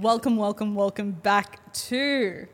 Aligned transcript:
Welcome, 0.00 0.38
welcome, 0.38 0.74
welcome 0.74 1.10
back 1.10 1.74
to 1.74 2.46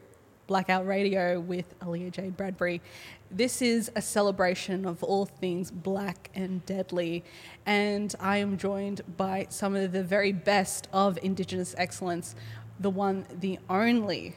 Blak 0.49 0.69
Out 0.69 0.85
Radio 0.85 1.39
with 1.39 1.79
Aaliyah 1.79 2.11
Jade 2.11 2.37
Bradbury. 2.37 2.83
This 3.31 3.63
is 3.63 3.89
a 3.95 4.03
celebration 4.03 4.85
of 4.85 5.05
all 5.05 5.27
things 5.27 5.71
black 5.71 6.29
and 6.35 6.67
deadly, 6.67 7.23
and 7.65 8.13
I 8.19 8.39
am 8.39 8.57
joined 8.57 9.03
by 9.17 9.47
some 9.49 9.77
of 9.77 9.93
the 9.93 10.03
very 10.03 10.33
best 10.33 10.89
of 10.93 11.21
Indigenous 11.23 11.73
excellence, 11.79 12.35
the 12.81 12.91
one, 12.91 13.25
the 13.31 13.61
only 13.71 14.35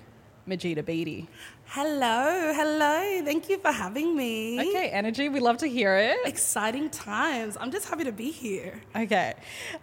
Majeda 0.50 0.84
Beatty. 0.84 1.29
Hello, 1.65 2.52
hello. 2.54 3.21
Thank 3.23 3.47
you 3.50 3.59
for 3.59 3.71
having 3.71 4.15
me. 4.15 4.59
Okay, 4.59 4.89
energy, 4.89 5.29
we 5.29 5.39
love 5.39 5.57
to 5.57 5.68
hear 5.68 5.95
it. 5.95 6.18
Exciting 6.25 6.89
times. 6.89 7.55
I'm 7.59 7.71
just 7.71 7.88
happy 7.88 8.04
to 8.05 8.11
be 8.11 8.32
here. 8.32 8.82
Okay. 8.96 9.36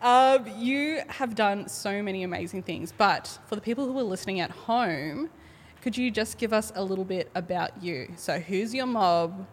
Um, 0.02 0.46
you 0.58 1.02
have 1.06 1.36
done 1.36 1.68
so 1.68 2.02
many 2.02 2.24
amazing 2.24 2.64
things, 2.64 2.92
but 2.92 3.38
for 3.46 3.54
the 3.54 3.60
people 3.60 3.86
who 3.86 3.96
are 3.98 4.02
listening 4.02 4.40
at 4.40 4.50
home, 4.50 5.30
could 5.80 5.96
you 5.96 6.10
just 6.10 6.38
give 6.38 6.52
us 6.52 6.72
a 6.74 6.82
little 6.82 7.04
bit 7.04 7.30
about 7.36 7.80
you? 7.80 8.12
So, 8.16 8.40
who's 8.40 8.74
your 8.74 8.86
mob? 8.86 9.46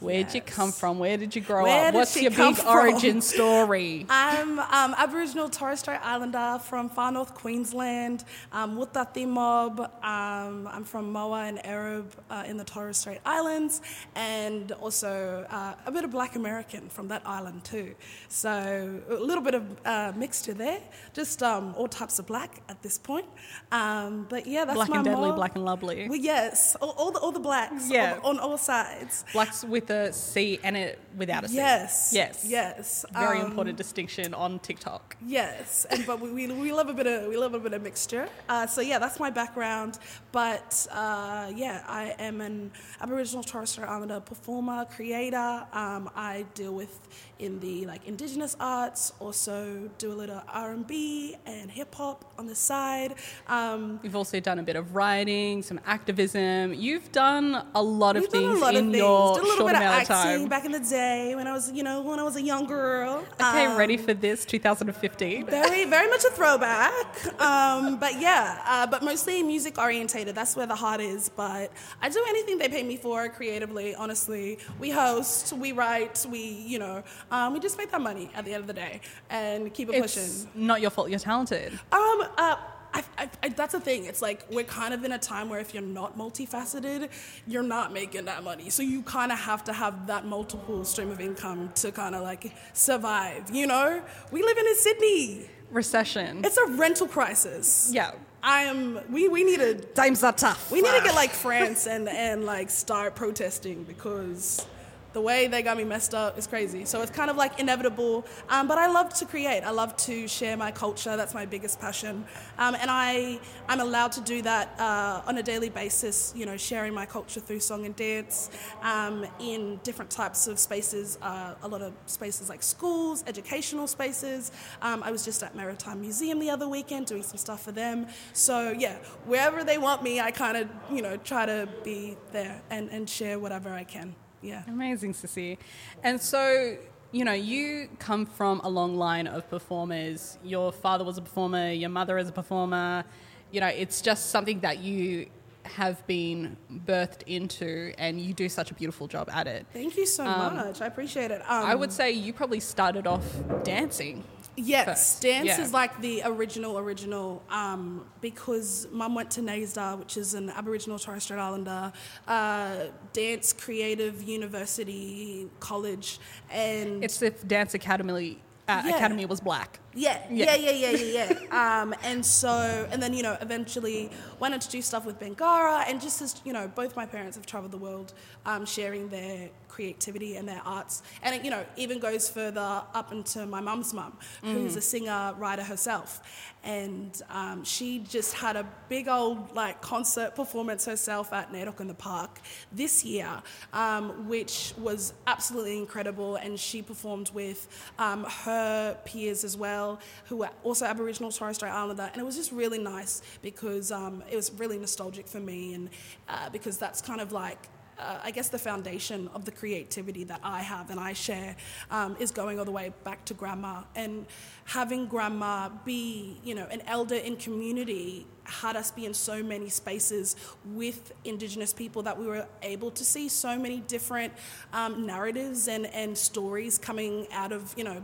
Where'd 0.00 0.32
you 0.32 0.40
come 0.40 0.70
from? 0.70 1.00
Where 1.00 1.16
did 1.16 1.34
you 1.34 1.42
grow 1.42 1.64
Where 1.64 1.88
up? 1.88 1.94
What's 1.94 2.20
your 2.20 2.30
big 2.30 2.56
from? 2.56 2.68
origin 2.68 3.20
story? 3.20 4.06
I'm 4.10 4.60
um, 4.60 4.94
Aboriginal 4.96 5.48
Torres 5.48 5.80
Strait 5.80 5.98
Islander 6.04 6.60
from 6.62 6.88
far 6.88 7.10
north 7.10 7.34
Queensland, 7.34 8.22
um, 8.52 8.76
Wuthathi 8.78 9.26
mob. 9.26 9.80
Um, 9.80 10.68
I'm 10.70 10.84
from 10.84 11.10
Moa 11.10 11.44
and 11.46 11.58
Erub 11.64 12.04
uh, 12.30 12.44
in 12.46 12.56
the 12.56 12.62
Torres 12.64 12.96
Strait 12.98 13.18
Islands, 13.26 13.82
and 14.14 14.70
also 14.72 15.44
uh, 15.50 15.74
a 15.84 15.90
bit 15.90 16.04
of 16.04 16.12
Black 16.12 16.36
American 16.36 16.88
from 16.88 17.08
that 17.08 17.22
island 17.26 17.64
too. 17.64 17.96
So 18.28 19.00
a 19.10 19.14
little 19.14 19.42
bit 19.42 19.54
of 19.54 19.64
uh, 19.84 20.12
mixture 20.14 20.54
there, 20.54 20.78
just 21.12 21.42
um, 21.42 21.74
all 21.76 21.88
types 21.88 22.20
of 22.20 22.26
black 22.26 22.60
at 22.68 22.80
this 22.82 22.98
point. 22.98 23.26
Um, 23.72 24.26
but 24.28 24.46
yeah, 24.46 24.64
that's 24.64 24.76
Black 24.76 24.90
my 24.90 24.96
and 24.98 25.04
deadly, 25.06 25.28
mob. 25.30 25.36
black 25.36 25.56
and 25.56 25.64
lovely. 25.64 26.08
Well, 26.08 26.18
yes, 26.18 26.76
all, 26.80 26.90
all 26.90 27.10
the 27.10 27.18
all 27.18 27.32
the 27.32 27.40
blacks 27.40 27.90
Yeah. 27.90 28.20
on, 28.22 28.36
on 28.36 28.38
all 28.38 28.58
sides. 28.58 29.24
Blacks 29.32 29.64
with 29.64 29.87
a 29.90 30.12
C 30.12 30.58
and 30.62 30.76
it 30.76 30.98
without 31.16 31.44
a 31.44 31.48
C. 31.48 31.56
Yes. 31.56 32.10
Yes. 32.12 32.44
Yes. 32.46 33.04
Very 33.12 33.40
Um, 33.40 33.46
important 33.46 33.76
distinction 33.76 34.34
on 34.34 34.58
TikTok. 34.60 35.16
Yes, 35.26 35.86
and 35.90 36.06
but 36.06 36.20
we, 36.20 36.30
we, 36.30 36.46
we 36.52 36.72
love 36.72 36.88
a 36.88 36.94
bit 36.94 37.06
of 37.06 37.28
we 37.28 37.36
love 37.36 37.54
a 37.54 37.58
bit 37.58 37.72
of 37.72 37.82
mixture. 37.82 38.28
Uh, 38.48 38.66
so 38.66 38.80
yeah, 38.80 38.98
that's 38.98 39.18
my 39.18 39.30
background. 39.30 39.98
But 40.32 40.86
uh, 40.92 41.50
yeah, 41.54 41.84
I 41.86 42.14
am 42.18 42.40
an 42.40 42.70
Aboriginal 43.00 43.42
Torres 43.42 43.70
Strait 43.70 43.88
Islander 43.88 44.20
performer, 44.20 44.84
creator. 44.86 45.66
Um, 45.72 46.10
I 46.14 46.44
deal 46.54 46.74
with 46.74 46.98
in 47.38 47.60
the 47.60 47.86
like 47.86 48.06
Indigenous 48.06 48.56
arts. 48.60 49.12
Also 49.20 49.90
do 49.98 50.12
a 50.12 50.16
little 50.22 50.42
R 50.48 50.72
and 50.72 50.86
B 50.86 51.36
and 51.46 51.70
hip 51.70 51.94
hop 51.94 52.32
on 52.38 52.46
the 52.46 52.54
side. 52.54 53.14
Um, 53.48 54.00
You've 54.02 54.16
also 54.16 54.40
done 54.40 54.58
a 54.58 54.62
bit 54.62 54.76
of 54.76 54.94
writing, 54.94 55.62
some 55.62 55.80
activism. 55.86 56.74
You've 56.74 57.10
done 57.12 57.66
a 57.74 57.82
lot 57.82 58.16
of 58.16 58.26
things 58.26 58.58
a 58.58 58.60
lot 58.60 58.74
in 58.74 58.86
of 58.86 58.92
things. 58.92 58.96
your 58.98 59.34
Did 59.34 59.42
a 59.42 59.46
little 59.46 59.56
short 59.68 59.72
amount 59.82 60.02
of 60.02 60.10
acting 60.10 60.40
time. 60.40 60.48
back 60.48 60.64
in 60.64 60.72
the 60.72 60.80
day 60.80 61.34
when 61.34 61.46
I 61.46 61.52
was 61.52 61.70
you 61.72 61.82
know 61.82 62.02
when 62.02 62.18
I 62.18 62.22
was 62.22 62.36
a 62.36 62.42
young 62.42 62.66
girl. 62.66 63.24
Okay, 63.40 63.66
Um, 63.66 63.76
ready 63.78 63.96
for 63.96 64.14
this 64.14 64.44
2015? 64.44 65.46
very 65.46 65.84
very 65.84 66.08
much 66.08 66.24
a 66.24 66.30
throwback 66.30 67.40
um, 67.40 67.98
but 67.98 68.20
yeah 68.20 68.60
uh, 68.66 68.86
but 68.86 69.02
mostly 69.02 69.42
music 69.42 69.78
orientated 69.78 70.34
that's 70.34 70.54
where 70.56 70.66
the 70.66 70.74
heart 70.74 71.00
is 71.00 71.28
but 71.28 71.72
i 72.02 72.08
do 72.08 72.24
anything 72.28 72.58
they 72.58 72.68
pay 72.68 72.82
me 72.82 72.96
for 72.96 73.28
creatively 73.28 73.94
honestly 73.94 74.58
we 74.78 74.90
host 74.90 75.52
we 75.54 75.72
write 75.72 76.24
we 76.30 76.38
you 76.72 76.78
know 76.78 77.02
um, 77.30 77.52
we 77.52 77.60
just 77.60 77.76
make 77.78 77.90
that 77.90 78.00
money 78.00 78.30
at 78.34 78.44
the 78.44 78.52
end 78.54 78.60
of 78.62 78.66
the 78.66 78.72
day 78.72 79.00
and 79.30 79.72
keep 79.74 79.88
it 79.92 80.00
pushing 80.00 80.28
not 80.54 80.80
your 80.80 80.90
fault. 80.90 81.10
You're 81.10 81.18
talented. 81.18 81.72
um, 81.92 82.18
uh, 82.36 82.56
I, 82.98 83.04
I, 83.24 83.30
I, 83.44 83.48
that's 83.50 83.72
the 83.72 83.80
thing. 83.80 84.04
It's 84.06 84.20
like 84.22 84.44
we're 84.50 84.64
kind 84.64 84.92
of 84.92 85.04
in 85.04 85.12
a 85.12 85.18
time 85.18 85.48
where 85.48 85.60
if 85.60 85.72
you're 85.72 85.82
not 85.82 86.18
multifaceted, 86.18 87.08
you're 87.46 87.62
not 87.62 87.92
making 87.92 88.24
that 88.26 88.42
money. 88.42 88.70
So 88.70 88.82
you 88.82 89.02
kind 89.02 89.30
of 89.32 89.38
have 89.38 89.64
to 89.64 89.72
have 89.72 90.06
that 90.08 90.26
multiple 90.26 90.84
stream 90.84 91.10
of 91.10 91.20
income 91.20 91.70
to 91.76 91.92
kind 91.92 92.14
of 92.14 92.22
like 92.22 92.52
survive. 92.72 93.50
You 93.54 93.66
know, 93.66 94.02
we 94.32 94.42
live 94.42 94.58
in 94.58 94.66
a 94.66 94.74
Sydney. 94.74 95.50
Recession. 95.70 96.44
It's 96.44 96.56
a 96.56 96.66
rental 96.72 97.06
crisis. 97.06 97.90
yeah. 97.92 98.12
I 98.40 98.62
am. 98.62 99.00
We 99.10 99.26
we 99.26 99.42
need 99.42 99.58
to 99.58 99.74
Times 99.74 100.22
are 100.22 100.32
tough. 100.32 100.70
we 100.70 100.80
need 100.80 100.94
to 100.96 101.02
get 101.02 101.14
like 101.16 101.30
France 101.46 101.88
and 101.88 102.08
and 102.08 102.44
like 102.44 102.70
start 102.70 103.16
protesting 103.16 103.82
because 103.82 104.64
the 105.12 105.20
way 105.20 105.46
they 105.46 105.62
got 105.62 105.76
me 105.76 105.84
messed 105.84 106.14
up 106.14 106.38
is 106.38 106.46
crazy. 106.46 106.84
So 106.84 107.00
it's 107.02 107.10
kind 107.10 107.30
of 107.30 107.36
like 107.36 107.58
inevitable. 107.58 108.26
Um, 108.48 108.68
but 108.68 108.78
I 108.78 108.86
love 108.88 109.12
to 109.14 109.24
create. 109.24 109.62
I 109.62 109.70
love 109.70 109.96
to 109.98 110.28
share 110.28 110.56
my 110.56 110.70
culture. 110.70 111.16
That's 111.16 111.34
my 111.34 111.46
biggest 111.46 111.80
passion. 111.80 112.24
Um, 112.58 112.74
and 112.74 112.90
I 112.90 113.40
I'm 113.68 113.80
allowed 113.80 114.12
to 114.12 114.20
do 114.20 114.42
that 114.42 114.78
uh, 114.78 115.22
on 115.26 115.38
a 115.38 115.42
daily 115.42 115.70
basis. 115.70 116.32
You 116.36 116.46
know, 116.46 116.56
sharing 116.56 116.94
my 116.94 117.06
culture 117.06 117.40
through 117.40 117.60
song 117.60 117.86
and 117.86 117.96
dance 117.96 118.50
um, 118.82 119.26
in 119.40 119.80
different 119.82 120.10
types 120.10 120.46
of 120.46 120.58
spaces. 120.58 121.18
Uh, 121.22 121.54
a 121.62 121.68
lot 121.68 121.82
of 121.82 121.92
spaces 122.06 122.48
like 122.48 122.62
schools, 122.62 123.24
educational 123.26 123.86
spaces. 123.86 124.52
Um, 124.82 125.02
I 125.02 125.10
was 125.10 125.24
just 125.24 125.42
at 125.42 125.54
Maritime 125.54 126.00
Museum 126.00 126.38
the 126.38 126.50
other 126.50 126.68
weekend 126.68 127.06
doing 127.06 127.22
some 127.22 127.38
stuff 127.38 127.62
for 127.62 127.72
them. 127.72 128.06
So 128.32 128.74
yeah, 128.76 128.96
wherever 129.24 129.64
they 129.64 129.78
want 129.78 130.02
me, 130.02 130.20
I 130.20 130.30
kind 130.30 130.56
of 130.56 130.68
you 130.92 131.02
know 131.02 131.16
try 131.16 131.46
to 131.46 131.68
be 131.82 132.16
there 132.32 132.60
and, 132.70 132.90
and 132.90 133.08
share 133.08 133.38
whatever 133.38 133.70
I 133.70 133.84
can. 133.84 134.14
Yeah. 134.42 134.62
Amazing, 134.68 135.14
Sissy. 135.14 135.58
And 136.02 136.20
so, 136.20 136.76
you 137.12 137.24
know, 137.24 137.32
you 137.32 137.88
come 137.98 138.26
from 138.26 138.60
a 138.62 138.68
long 138.68 138.96
line 138.96 139.26
of 139.26 139.48
performers. 139.50 140.38
Your 140.44 140.72
father 140.72 141.04
was 141.04 141.18
a 141.18 141.22
performer, 141.22 141.70
your 141.72 141.90
mother 141.90 142.18
is 142.18 142.28
a 142.28 142.32
performer. 142.32 143.04
You 143.50 143.60
know, 143.60 143.68
it's 143.68 144.02
just 144.02 144.30
something 144.30 144.60
that 144.60 144.78
you 144.78 145.28
have 145.64 146.06
been 146.06 146.56
birthed 146.86 147.22
into, 147.26 147.92
and 147.98 148.20
you 148.20 148.32
do 148.32 148.48
such 148.48 148.70
a 148.70 148.74
beautiful 148.74 149.06
job 149.06 149.28
at 149.30 149.46
it. 149.46 149.66
Thank 149.72 149.96
you 149.96 150.06
so 150.06 150.24
much. 150.24 150.80
I 150.80 150.86
appreciate 150.86 151.30
it. 151.30 151.42
Um, 151.42 151.66
I 151.66 151.74
would 151.74 151.92
say 151.92 152.10
you 152.10 152.32
probably 152.32 152.60
started 152.60 153.06
off 153.06 153.24
dancing. 153.64 154.24
Yes, 154.58 154.84
first. 154.86 155.22
dance 155.22 155.46
Yeah. 155.46 155.60
is 155.62 155.72
like 155.72 156.00
the 156.00 156.22
original, 156.24 156.78
original, 156.78 157.42
um, 157.50 158.04
because 158.20 158.86
mum 158.90 159.14
went 159.14 159.30
to 159.32 159.40
NAISDA, 159.40 159.98
which 159.98 160.16
is 160.16 160.34
an 160.34 160.50
Aboriginal 160.50 160.98
Torres 160.98 161.22
Strait 161.22 161.38
Islander 161.38 161.92
uh, 162.26 162.76
dance 163.12 163.52
creative 163.52 164.22
university 164.22 165.48
college, 165.60 166.18
and 166.50 167.02
It's 167.04 167.18
the 167.18 167.30
Dance 167.30 167.74
Academy 167.74 168.40
uh, 168.68 168.82
Yeah. 168.84 168.96
Academy 168.96 169.24
was 169.26 169.40
black. 169.40 169.80
Yeah, 169.98 170.18
Yeah. 170.30 170.54
yeah, 170.54 170.70
yeah, 170.70 170.90
yeah, 170.90 171.32
yeah, 171.50 171.82
um, 171.82 171.94
and 172.04 172.24
so, 172.24 172.88
and 172.92 173.02
then 173.02 173.12
you 173.14 173.22
know, 173.22 173.36
eventually 173.40 174.10
wanted 174.38 174.60
to 174.60 174.70
do 174.70 174.80
stuff 174.80 175.04
with 175.04 175.18
Bangarra, 175.18 175.84
and 175.88 176.00
just 176.00 176.22
as 176.22 176.40
you 176.44 176.52
know, 176.52 176.68
both 176.68 176.94
my 176.94 177.06
parents 177.06 177.36
have 177.36 177.46
traveled 177.46 177.72
the 177.72 177.78
world, 177.78 178.12
um, 178.46 178.64
sharing 178.64 179.08
their 179.08 179.50
creativity 179.68 180.36
and 180.36 180.48
their 180.48 180.62
arts, 180.64 181.02
and 181.22 181.34
it 181.34 181.44
you 181.44 181.50
know 181.50 181.64
even 181.76 181.98
goes 181.98 182.28
further 182.28 182.82
up 182.94 183.12
into 183.12 183.44
my 183.46 183.60
mum's 183.60 183.92
mum, 183.92 184.12
who's 184.42 184.76
a 184.76 184.80
singer 184.80 185.34
writer 185.38 185.62
herself, 185.64 186.20
and 186.64 187.22
um, 187.30 187.64
she 187.64 187.98
just 188.00 188.34
had 188.34 188.56
a 188.56 188.64
big 188.88 189.08
old 189.08 189.54
like 189.54 189.80
concert 189.80 190.34
performance 190.36 190.84
herself 190.84 191.32
at 191.32 191.52
NAIDOC 191.52 191.80
in 191.80 191.88
the 191.88 191.94
Park 191.94 192.40
this 192.72 193.04
year, 193.04 193.30
um, 193.72 194.28
which 194.28 194.74
was 194.78 195.12
absolutely 195.26 195.76
incredible, 195.78 196.36
and 196.36 196.58
she 196.58 196.82
performed 196.82 197.30
with 197.34 197.68
um, 197.98 198.24
her 198.44 198.96
peers 199.04 199.44
as 199.44 199.56
well, 199.56 199.87
who 200.26 200.36
were 200.38 200.50
also 200.64 200.84
Aboriginal 200.84 201.30
Torres 201.30 201.56
Strait 201.56 201.72
Islander, 201.72 202.10
and 202.12 202.20
it 202.20 202.24
was 202.24 202.36
just 202.36 202.52
really 202.52 202.78
nice 202.78 203.22
because 203.42 203.90
um, 203.92 204.22
it 204.30 204.36
was 204.36 204.52
really 204.52 204.78
nostalgic 204.78 205.26
for 205.26 205.40
me, 205.40 205.74
and 205.74 205.90
uh, 206.28 206.50
because 206.50 206.76
that's 206.78 207.00
kind 207.00 207.20
of 207.20 207.32
like 207.32 207.68
uh, 207.98 208.18
I 208.22 208.30
guess 208.30 208.48
the 208.48 208.58
foundation 208.58 209.28
of 209.34 209.44
the 209.44 209.50
creativity 209.50 210.24
that 210.24 210.40
I 210.42 210.60
have 210.60 210.90
and 210.90 211.00
I 211.00 211.12
share 211.12 211.56
um, 211.90 212.16
is 212.20 212.30
going 212.30 212.58
all 212.58 212.64
the 212.64 212.70
way 212.70 212.92
back 213.04 213.24
to 213.26 213.34
grandma. 213.34 213.82
And 213.96 214.26
having 214.64 215.06
grandma 215.06 215.70
be, 215.84 216.38
you 216.44 216.54
know, 216.54 216.66
an 216.70 216.82
elder 216.86 217.16
in 217.16 217.36
community 217.36 218.26
had 218.44 218.76
us 218.76 218.90
be 218.90 219.04
in 219.04 219.14
so 219.14 219.42
many 219.42 219.68
spaces 219.68 220.36
with 220.64 221.12
Indigenous 221.24 221.72
people 221.72 222.02
that 222.02 222.18
we 222.18 222.26
were 222.26 222.46
able 222.62 222.90
to 222.92 223.04
see 223.04 223.28
so 223.28 223.58
many 223.58 223.80
different 223.80 224.32
um, 224.72 225.04
narratives 225.06 225.68
and, 225.68 225.86
and 225.86 226.16
stories 226.16 226.78
coming 226.78 227.26
out 227.32 227.52
of, 227.52 227.74
you 227.76 227.84
know, 227.84 228.02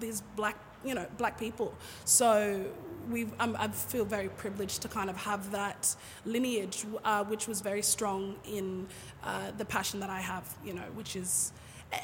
these 0.00 0.22
black, 0.36 0.56
you 0.84 0.94
know, 0.94 1.06
black 1.16 1.38
people. 1.38 1.74
So 2.04 2.64
we've, 3.10 3.32
um, 3.40 3.56
I 3.58 3.68
feel 3.68 4.04
very 4.04 4.28
privileged 4.28 4.82
to 4.82 4.88
kind 4.88 5.10
of 5.10 5.16
have 5.16 5.50
that 5.52 5.94
lineage, 6.24 6.84
uh, 7.04 7.24
which 7.24 7.48
was 7.48 7.60
very 7.60 7.82
strong 7.82 8.36
in 8.44 8.86
uh, 9.24 9.50
the 9.56 9.64
passion 9.64 10.00
that 10.00 10.10
I 10.10 10.20
have, 10.20 10.56
you 10.64 10.74
know, 10.74 10.84
which 10.94 11.16
is 11.16 11.52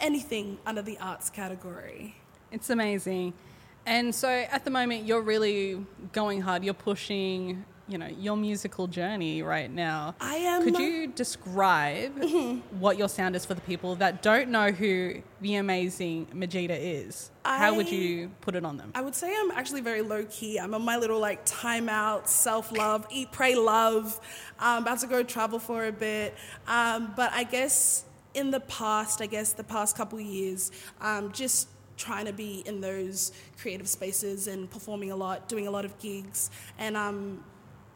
anything 0.01 0.59
under 0.67 0.83
the 0.83 0.99
arts 0.99 1.31
category. 1.31 2.17
It's 2.51 2.71
amazing. 2.71 3.35
And 3.87 4.15
so 4.15 4.29
at 4.29 4.65
the 4.65 4.71
moment, 4.71 5.05
you're 5.05 5.21
really 5.21 5.85
going 6.13 6.41
hard. 6.41 6.65
You're 6.65 6.75
pushing 6.75 7.65
you 7.89 7.99
know 7.99 8.07
your 8.07 8.37
musical 8.37 8.87
journey 8.87 9.43
right 9.43 9.71
now. 9.71 10.15
I 10.21 10.37
am- 10.37 10.63
Could 10.63 10.79
you 10.79 11.07
describe 11.09 12.13
what 12.79 12.97
your 12.99 13.09
sound 13.09 13.37
is 13.37 13.45
for 13.45 13.55
the 13.55 13.61
people 13.63 13.97
that 13.97 14.23
don't 14.23 14.49
know 14.51 14.71
who 14.71 15.23
the 15.41 15.57
amazing 15.57 16.27
Majeda 16.35 16.77
is? 16.79 17.31
How 17.45 17.75
would 17.75 17.91
you 17.91 18.31
put 18.41 18.55
it 18.57 18.65
on 18.65 18.79
them? 18.79 18.91
I 18.95 19.03
would 19.03 19.15
say 19.15 19.35
I'm 19.39 19.51
actually 19.51 19.83
very 19.83 20.01
low 20.03 20.25
key. 20.31 20.59
I'm 20.59 20.73
on 20.75 20.83
my 20.83 20.97
little 20.97 21.21
like 21.21 21.45
timeout, 21.45 22.27
self 22.27 22.73
love, 22.73 23.07
eat, 23.11 23.33
pray, 23.33 23.55
love. 23.55 24.19
I'm 24.59 24.83
about 24.83 25.01
to 25.01 25.07
go 25.07 25.23
travel 25.23 25.59
for 25.59 25.87
a 25.87 25.93
bit. 25.93 26.35
Um, 26.67 27.13
but 27.17 27.33
I 27.33 27.45
guess 27.45 28.05
in 28.33 28.51
the 28.51 28.61
past, 28.61 29.21
I 29.21 29.27
guess 29.27 29.53
the 29.53 29.63
past 29.65 29.97
couple 29.97 30.19
years, 30.21 30.73
um, 31.01 31.33
just 31.33 31.69
trying 31.97 32.27
to 32.27 32.33
be 32.33 32.63
in 32.67 32.81
those 32.81 33.33
creative 33.61 33.89
spaces 33.89 34.49
and 34.49 34.69
performing 34.71 35.11
a 35.13 35.17
lot, 35.17 35.49
doing 35.49 35.67
a 35.69 35.71
lot 35.71 35.85
of 35.85 35.97
gigs, 36.01 36.51
and 36.79 36.97
um, 36.97 37.45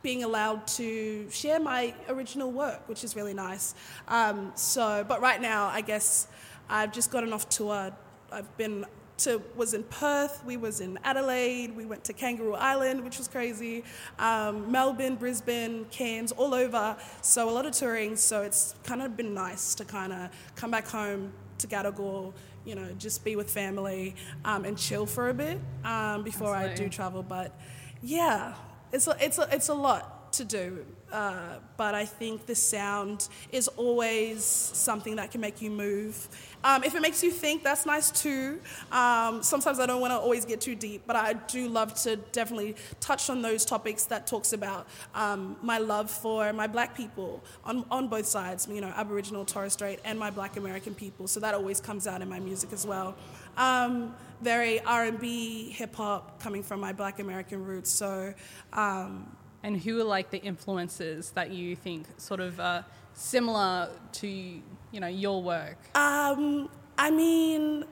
being 0.02 0.22
allowed 0.24 0.66
to 0.66 1.28
share 1.30 1.60
my 1.60 1.94
original 2.08 2.50
work, 2.50 2.88
which 2.88 3.04
is 3.04 3.16
really 3.16 3.34
nice. 3.34 3.74
Um, 4.06 4.52
so, 4.54 5.04
but 5.06 5.20
right 5.20 5.40
now, 5.40 5.66
I 5.66 5.80
guess 5.80 6.28
I've 6.68 6.92
just 6.92 7.10
gotten 7.10 7.32
off 7.32 7.48
tour. 7.48 7.92
I've 8.30 8.56
been 8.56 8.84
to 9.18 9.42
was 9.56 9.74
in 9.74 9.82
Perth. 9.84 10.44
We 10.44 10.56
was 10.56 10.80
in 10.80 10.98
Adelaide. 11.04 11.76
We 11.76 11.84
went 11.84 12.04
to 12.04 12.12
Kangaroo 12.12 12.54
Island, 12.54 13.04
which 13.04 13.18
was 13.18 13.28
crazy. 13.28 13.84
Um, 14.18 14.70
Melbourne, 14.70 15.16
Brisbane, 15.16 15.86
Cairns, 15.90 16.32
all 16.32 16.54
over. 16.54 16.96
So 17.20 17.48
a 17.48 17.50
lot 17.50 17.66
of 17.66 17.72
touring. 17.72 18.16
So 18.16 18.42
it's 18.42 18.74
kind 18.84 19.02
of 19.02 19.16
been 19.16 19.34
nice 19.34 19.74
to 19.76 19.84
kind 19.84 20.12
of 20.12 20.30
come 20.54 20.70
back 20.70 20.86
home 20.86 21.32
to 21.58 21.66
Gadigal, 21.66 22.32
you 22.64 22.74
know, 22.74 22.88
just 22.98 23.24
be 23.24 23.34
with 23.34 23.50
family 23.50 24.14
um, 24.44 24.64
and 24.64 24.78
chill 24.78 25.06
for 25.06 25.28
a 25.28 25.34
bit 25.34 25.58
um, 25.84 26.22
before 26.22 26.54
I 26.54 26.74
do 26.74 26.88
travel. 26.88 27.22
But 27.22 27.58
yeah, 28.02 28.54
it's 28.92 29.06
a, 29.06 29.16
it's 29.20 29.38
a, 29.38 29.48
it's 29.52 29.68
a 29.68 29.74
lot 29.74 30.32
to 30.32 30.44
do. 30.44 30.84
Uh, 31.10 31.58
but 31.78 31.94
I 31.94 32.04
think 32.04 32.44
the 32.44 32.54
sound 32.54 33.28
is 33.50 33.66
always 33.68 34.44
something 34.44 35.16
that 35.16 35.30
can 35.30 35.40
make 35.40 35.62
you 35.62 35.70
move. 35.70 36.28
Um, 36.62 36.84
if 36.84 36.94
it 36.94 37.00
makes 37.00 37.22
you 37.22 37.30
think, 37.30 37.64
that's 37.64 37.86
nice 37.86 38.10
too. 38.10 38.60
Um, 38.92 39.42
sometimes 39.42 39.78
I 39.80 39.86
don't 39.86 40.02
want 40.02 40.10
to 40.10 40.18
always 40.18 40.44
get 40.44 40.60
too 40.60 40.74
deep, 40.74 41.04
but 41.06 41.16
I 41.16 41.32
do 41.32 41.68
love 41.68 41.94
to 42.02 42.16
definitely 42.16 42.76
touch 43.00 43.30
on 43.30 43.40
those 43.40 43.64
topics 43.64 44.04
that 44.06 44.26
talks 44.26 44.52
about 44.52 44.86
um, 45.14 45.56
my 45.62 45.78
love 45.78 46.10
for 46.10 46.52
my 46.52 46.66
black 46.66 46.94
people 46.94 47.42
on, 47.64 47.86
on 47.90 48.08
both 48.08 48.26
sides, 48.26 48.68
you 48.70 48.82
know, 48.82 48.92
Aboriginal, 48.94 49.46
Torres 49.46 49.72
Strait, 49.72 50.00
and 50.04 50.18
my 50.18 50.30
black 50.30 50.58
American 50.58 50.94
people. 50.94 51.26
So 51.26 51.40
that 51.40 51.54
always 51.54 51.80
comes 51.80 52.06
out 52.06 52.20
in 52.20 52.28
my 52.28 52.40
music 52.40 52.72
as 52.74 52.84
well. 52.86 53.14
Um, 53.58 54.14
very 54.40 54.80
R&B, 54.80 55.70
hip 55.70 55.94
hop 55.96 56.40
coming 56.40 56.62
from 56.62 56.80
my 56.80 56.92
black 56.92 57.18
American 57.18 57.64
roots. 57.64 57.90
So 57.90 58.32
um, 58.72 59.36
And 59.62 59.76
who 59.76 60.00
are 60.00 60.04
like 60.04 60.30
the 60.30 60.38
influences 60.38 61.32
that 61.32 61.50
you 61.50 61.74
think 61.74 62.06
sort 62.18 62.40
of 62.40 62.60
uh, 62.60 62.82
similar 63.14 63.90
to 64.12 64.28
you 64.28 65.00
know 65.00 65.08
your 65.08 65.42
work? 65.42 65.76
Um, 65.96 66.70
I 66.96 67.10
mean, 67.10 67.84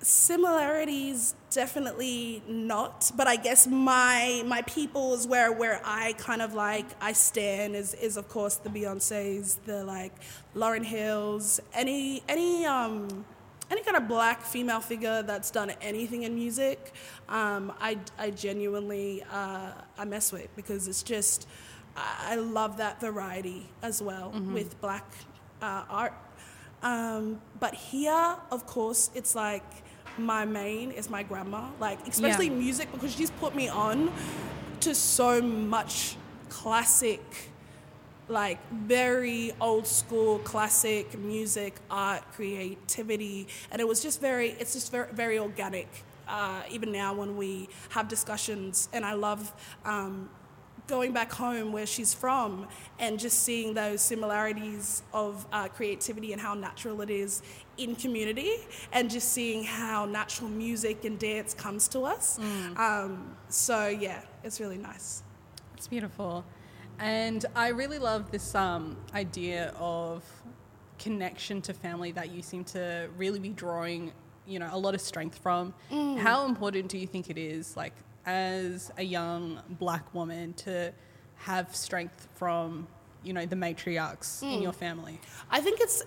similarities 0.00 1.34
definitely 1.50 2.42
not, 2.46 3.10
but 3.16 3.26
I 3.26 3.36
guess 3.36 3.66
my 3.66 4.42
my 4.46 4.62
people 4.62 5.14
is 5.14 5.26
where 5.26 5.50
where 5.52 5.80
I 5.84 6.12
kind 6.18 6.42
of 6.42 6.52
like 6.54 6.86
I 7.00 7.12
stand 7.12 7.74
is 7.74 7.94
is 7.94 8.16
of 8.16 8.28
course 8.28 8.56
the 8.56 8.68
Beyonces, 8.68 9.56
the 9.64 9.82
like 9.84 10.12
Lauryn 10.54 10.84
Hills, 10.84 11.60
any 11.72 12.22
any 12.28 12.66
um 12.66 13.24
any 13.70 13.82
kind 13.82 13.96
of 13.96 14.06
black 14.08 14.42
female 14.42 14.80
figure 14.80 15.22
that's 15.22 15.50
done 15.50 15.70
anything 15.80 16.22
in 16.22 16.34
music, 16.34 16.92
um, 17.28 17.72
I, 17.80 17.98
I 18.18 18.30
genuinely 18.30 19.24
uh, 19.32 19.72
I 19.98 20.04
mess 20.04 20.32
with 20.32 20.54
because 20.56 20.86
it's 20.88 21.02
just 21.02 21.48
I 21.96 22.36
love 22.36 22.76
that 22.76 23.00
variety 23.00 23.68
as 23.82 24.02
well 24.02 24.30
with 24.52 24.78
black 24.80 25.06
uh, 25.62 25.84
art. 25.88 26.12
Um, 26.82 27.40
but 27.58 27.74
here, 27.74 28.36
of 28.50 28.66
course, 28.66 29.10
it's 29.14 29.34
like 29.34 29.64
my 30.18 30.44
main 30.44 30.90
is 30.92 31.08
my 31.08 31.22
grandma, 31.22 31.68
like 31.80 31.98
especially 32.06 32.46
Yeah. 32.48 32.52
music 32.66 32.92
because 32.92 33.14
she's 33.14 33.30
put 33.30 33.54
me 33.54 33.68
on 33.68 34.12
to 34.80 34.94
so 34.94 35.40
much 35.40 36.16
classic 36.50 37.22
like 38.28 38.58
very 38.72 39.52
old 39.60 39.86
school 39.86 40.38
classic 40.40 41.18
music 41.18 41.76
art 41.90 42.22
creativity. 42.32 43.46
And 43.70 43.80
it 43.80 43.86
was 43.86 44.02
just 44.02 44.20
very 44.20 44.50
it's 44.60 44.72
just 44.72 44.90
very, 44.90 45.12
very 45.12 45.38
organic 45.38 45.88
uh, 46.28 46.62
even 46.70 46.90
now 46.92 47.14
when 47.14 47.36
we 47.36 47.68
have 47.90 48.08
discussions. 48.08 48.88
And 48.92 49.04
i 49.04 49.12
love 49.12 49.52
um, 49.84 50.28
going 50.86 51.12
back 51.12 51.32
home 51.32 51.72
where 51.72 51.86
she's 51.86 52.14
from 52.14 52.68
and 52.98 53.18
just 53.18 53.42
seeing 53.42 53.74
those 53.74 54.00
similarities 54.00 55.02
of 55.12 55.44
uh, 55.52 55.68
creativity 55.68 56.32
and 56.32 56.40
how 56.40 56.54
natural 56.54 57.00
it 57.00 57.10
is 57.10 57.42
in 57.76 57.96
community 57.96 58.52
and 58.92 59.10
just 59.10 59.32
seeing 59.32 59.64
how 59.64 60.04
natural 60.04 60.48
music 60.48 61.04
and 61.04 61.18
dance 61.18 61.54
comes 61.54 61.88
to 61.88 62.00
us. 62.02 62.38
Um, 62.76 63.36
so 63.48 63.88
yeah 63.88 64.20
it's 64.44 64.60
really 64.60 64.78
nice. 64.78 65.22
It's 65.76 65.88
beautiful. 65.88 66.44
And 66.98 67.44
I 67.54 67.68
really 67.68 67.98
love 67.98 68.30
this 68.30 68.54
um, 68.54 68.96
idea 69.14 69.74
of 69.78 70.24
connection 70.98 71.60
to 71.62 71.74
family 71.74 72.12
that 72.12 72.30
you 72.30 72.42
seem 72.42 72.64
to 72.64 73.08
really 73.16 73.38
be 73.38 73.50
drawing, 73.50 74.12
you 74.46 74.58
know, 74.58 74.68
a 74.72 74.78
lot 74.78 74.94
of 74.94 75.00
strength 75.00 75.38
from. 75.38 75.74
How 76.18 76.46
important 76.46 76.88
do 76.88 76.98
you 76.98 77.06
think 77.06 77.28
it 77.28 77.38
is, 77.38 77.76
like, 77.76 77.92
as 78.24 78.90
a 78.96 79.02
young 79.02 79.60
black 79.68 80.12
woman 80.14 80.54
to 80.54 80.92
have 81.36 81.76
strength 81.76 82.28
from, 82.34 82.86
you 83.22 83.32
know, 83.32 83.44
the 83.44 83.56
matriarchs 83.56 84.42
in 84.42 84.62
your 84.62 84.72
family? 84.72 85.20
I 85.50 85.60
think 85.60 85.80
it's 85.80 86.02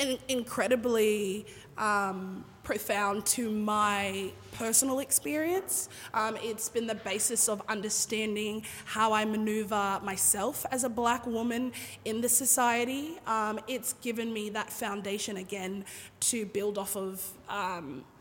in- 0.00 0.18
incredibly 0.28 1.46
um, 1.76 2.44
profound 2.64 3.24
to 3.24 3.50
my 3.50 4.30
personal 4.52 4.98
experience. 4.98 5.88
Um, 6.12 6.36
it's 6.42 6.68
been 6.68 6.86
the 6.86 6.96
basis 6.96 7.48
of 7.48 7.62
understanding 7.68 8.64
how 8.84 9.12
I 9.12 9.24
maneuver 9.24 10.00
myself 10.02 10.66
as 10.70 10.84
a 10.84 10.88
black 10.88 11.26
woman 11.26 11.72
in 12.04 12.20
the 12.20 12.28
society. 12.28 13.18
Um, 13.26 13.60
it's 13.68 13.94
given 13.94 14.32
me 14.32 14.50
that 14.50 14.70
foundation 14.70 15.36
again 15.36 15.84
to 16.20 16.46
build 16.46 16.78
off 16.78 16.96
of. 16.96 17.26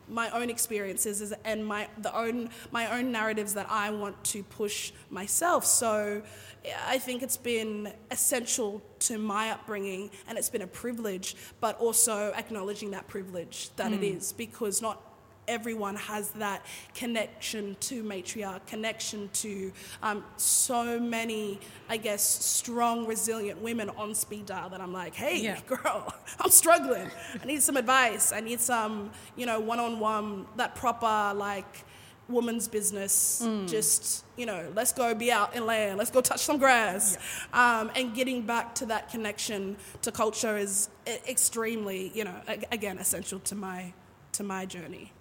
My 0.09 0.29
own 0.31 0.49
experiences 0.49 1.33
and 1.43 1.65
my 1.65 1.87
the 1.97 2.15
own 2.15 2.49
my 2.71 2.97
own 2.97 3.11
narratives 3.11 3.53
that 3.55 3.67
I 3.69 3.89
want 3.89 4.21
to 4.25 4.43
push 4.43 4.91
myself. 5.09 5.65
So 5.65 6.21
I 6.85 6.97
think 6.97 7.23
it's 7.23 7.37
been 7.37 7.93
essential 8.11 8.81
to 8.99 9.17
my 9.17 9.51
upbringing 9.51 10.09
and 10.27 10.37
it's 10.37 10.49
been 10.49 10.61
a 10.61 10.67
privilege, 10.67 11.35
but 11.59 11.77
also 11.79 12.33
acknowledging 12.33 12.91
that 12.91 13.07
privilege 13.07 13.69
that 13.75 13.91
it 13.91 13.97
hmm. 13.97 14.17
is 14.17 14.33
because 14.33 14.81
not 14.81 15.06
everyone 15.47 15.95
has 15.95 16.31
that 16.31 16.65
connection 16.93 17.75
to 17.81 18.03
matriarch, 18.03 18.65
connection 18.67 19.29
to 19.33 19.71
um, 20.03 20.23
so 20.37 20.99
many, 20.99 21.59
I 21.89 21.97
guess, 21.97 22.23
strong, 22.23 23.05
resilient 23.07 23.61
women 23.61 23.89
on 23.91 24.13
speed 24.15 24.45
dial 24.47 24.69
that 24.69 24.81
I'm 24.81 24.93
like, 24.93 25.15
hey, 25.15 25.39
Yeah. 25.39 25.59
girl, 25.67 26.13
I'm 26.39 26.51
struggling. 26.51 27.09
I 27.41 27.45
need 27.45 27.61
some 27.61 27.77
advice. 27.77 28.31
I 28.31 28.39
need 28.41 28.59
some, 28.59 29.11
you 29.35 29.45
know, 29.45 29.59
one 29.59 29.79
on 29.79 29.99
one, 29.99 30.45
that 30.57 30.75
proper, 30.75 31.33
like, 31.37 31.85
woman's 32.29 32.67
business. 32.67 33.41
Just, 33.67 34.25
you 34.35 34.45
know, 34.45 34.69
let's 34.75 34.91
go 34.91 35.15
be 35.15 35.31
out 35.31 35.55
in 35.55 35.65
land, 35.65 35.97
let's 35.97 36.11
go 36.11 36.19
touch 36.21 36.41
some 36.41 36.57
grass. 36.57 37.17
Um, 37.53 37.89
and 37.95 38.13
getting 38.13 38.41
back 38.45 38.75
to 38.75 38.85
that 38.87 39.09
connection 39.09 39.77
to 40.01 40.11
culture 40.11 40.57
is 40.57 40.89
extremely, 41.07 42.11
you 42.13 42.25
know, 42.25 42.35
again, 42.71 42.97
essential 42.97 43.39
to 43.39 43.55
my 43.55 43.93
to 44.33 44.43
my 44.43 44.65
journey. 44.65 45.13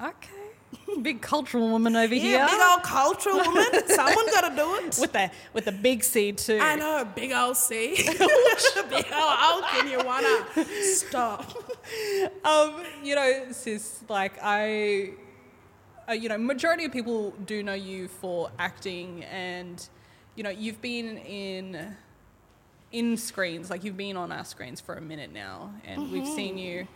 Okay. 0.00 0.46
Big 1.02 1.20
cultural 1.20 1.68
woman 1.68 1.96
over 1.96 2.14
here. 2.14 2.46
Big 2.46 2.60
old 2.60 2.82
cultural 2.82 3.36
woman. 3.38 3.66
Someone 3.86 4.26
got 4.30 4.50
to 4.50 4.56
do 4.56 4.74
it. 4.76 4.98
with 5.00 5.12
the 5.12 5.30
with 5.52 5.64
the 5.64 5.72
big 5.72 6.02
C 6.02 6.32
too. 6.32 6.58
I 6.60 6.76
know, 6.76 7.06
big 7.14 7.32
old 7.32 7.56
C. 7.56 7.94
big 7.96 8.12
old 8.12 9.06
O, 9.12 9.66
can 9.70 9.88
you 9.88 10.04
wanna 10.04 10.44
stop? 10.82 11.50
Um, 12.44 12.82
you 13.02 13.14
know, 13.14 13.46
sis, 13.52 14.02
like 14.08 14.38
I, 14.42 15.10
uh, 16.08 16.12
you 16.12 16.28
know, 16.28 16.38
majority 16.38 16.84
of 16.84 16.92
people 16.92 17.30
do 17.46 17.62
know 17.62 17.74
you 17.74 18.08
for 18.08 18.50
acting, 18.58 19.24
and 19.24 19.86
you 20.34 20.42
know, 20.42 20.50
you've 20.50 20.82
been 20.82 21.18
in 21.18 21.96
in 22.92 23.16
screens, 23.16 23.70
like 23.70 23.84
you've 23.84 23.96
been 23.96 24.16
on 24.16 24.32
our 24.32 24.44
screens 24.44 24.80
for 24.80 24.94
a 24.94 25.00
minute 25.00 25.32
now, 25.32 25.72
and 25.84 26.10
we've 26.10 26.26
seen 26.26 26.58
you 26.58 26.86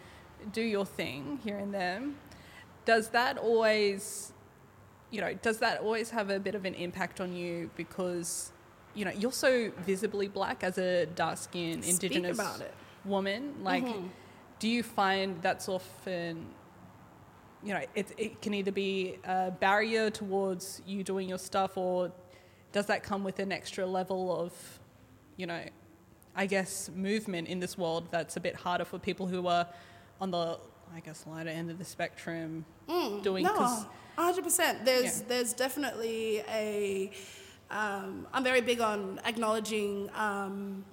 do 0.53 0.63
your 0.63 0.87
thing 0.87 1.39
here 1.45 1.59
and 1.59 1.73
there. 1.75 2.03
Does 2.91 3.07
that 3.11 3.35
always, 3.39 4.33
you 5.13 5.21
know, 5.21 5.33
does 5.35 5.59
that 5.59 5.81
always 5.81 6.09
have 6.11 6.29
a 6.31 6.41
bit 6.41 6.55
of 6.55 6.65
an 6.65 6.75
impact 6.75 7.21
on 7.21 7.31
you 7.41 7.71
because, 7.77 8.29
you 8.95 9.05
know, 9.05 9.13
you're 9.21 9.39
so 9.47 9.71
visibly 9.87 10.29
black 10.29 10.59
as 10.65 10.77
a 10.79 11.07
dark 11.07 11.39
skinned 11.39 11.85
indigenous 11.93 12.37
woman? 13.05 13.43
Like, 13.63 13.85
do 14.59 14.69
you 14.69 14.83
find 14.83 15.41
that's 15.41 15.69
often, 15.69 16.47
you 17.63 17.73
know, 17.75 17.85
it, 17.95 18.07
it 18.19 18.43
can 18.43 18.55
either 18.55 18.73
be 18.73 19.19
a 19.25 19.51
barrier 19.53 20.11
towards 20.11 20.83
you 20.87 21.05
doing 21.05 21.29
your 21.29 21.39
stuff 21.39 21.77
or 21.77 22.11
does 22.73 22.87
that 22.87 23.03
come 23.03 23.23
with 23.25 23.39
an 23.39 23.53
extra 23.53 23.85
level 23.87 24.21
of, 24.43 24.53
you 25.37 25.47
know, 25.47 25.63
I 26.35 26.47
guess 26.47 26.91
movement 26.95 27.49
in 27.49 27.61
this 27.61 27.75
world 27.79 28.05
that's 28.11 28.37
a 28.37 28.41
bit 28.41 28.57
harder 28.57 28.85
for 28.85 28.99
people 28.99 29.27
who 29.27 29.47
are 29.47 29.67
on 30.21 30.31
the, 30.31 30.59
I 30.95 31.01
guess, 31.01 31.25
lighter 31.27 31.51
end 31.51 31.71
of 31.71 31.79
the 31.79 31.85
spectrum 31.85 32.65
doing? 33.23 33.45
'cause- 33.47 33.85
No, 34.17 34.23
hundred 34.23 34.45
percent. 34.45 34.85
There's 34.85 35.21
Yeah. 35.21 35.25
there's 35.29 35.53
definitely 35.53 36.41
a. 36.49 37.11
Um, 37.71 38.27
I'm 38.33 38.43
very 38.45 38.61
big 38.61 38.81
on 38.81 39.21
acknowledging 39.25 40.11
um, 40.15 40.85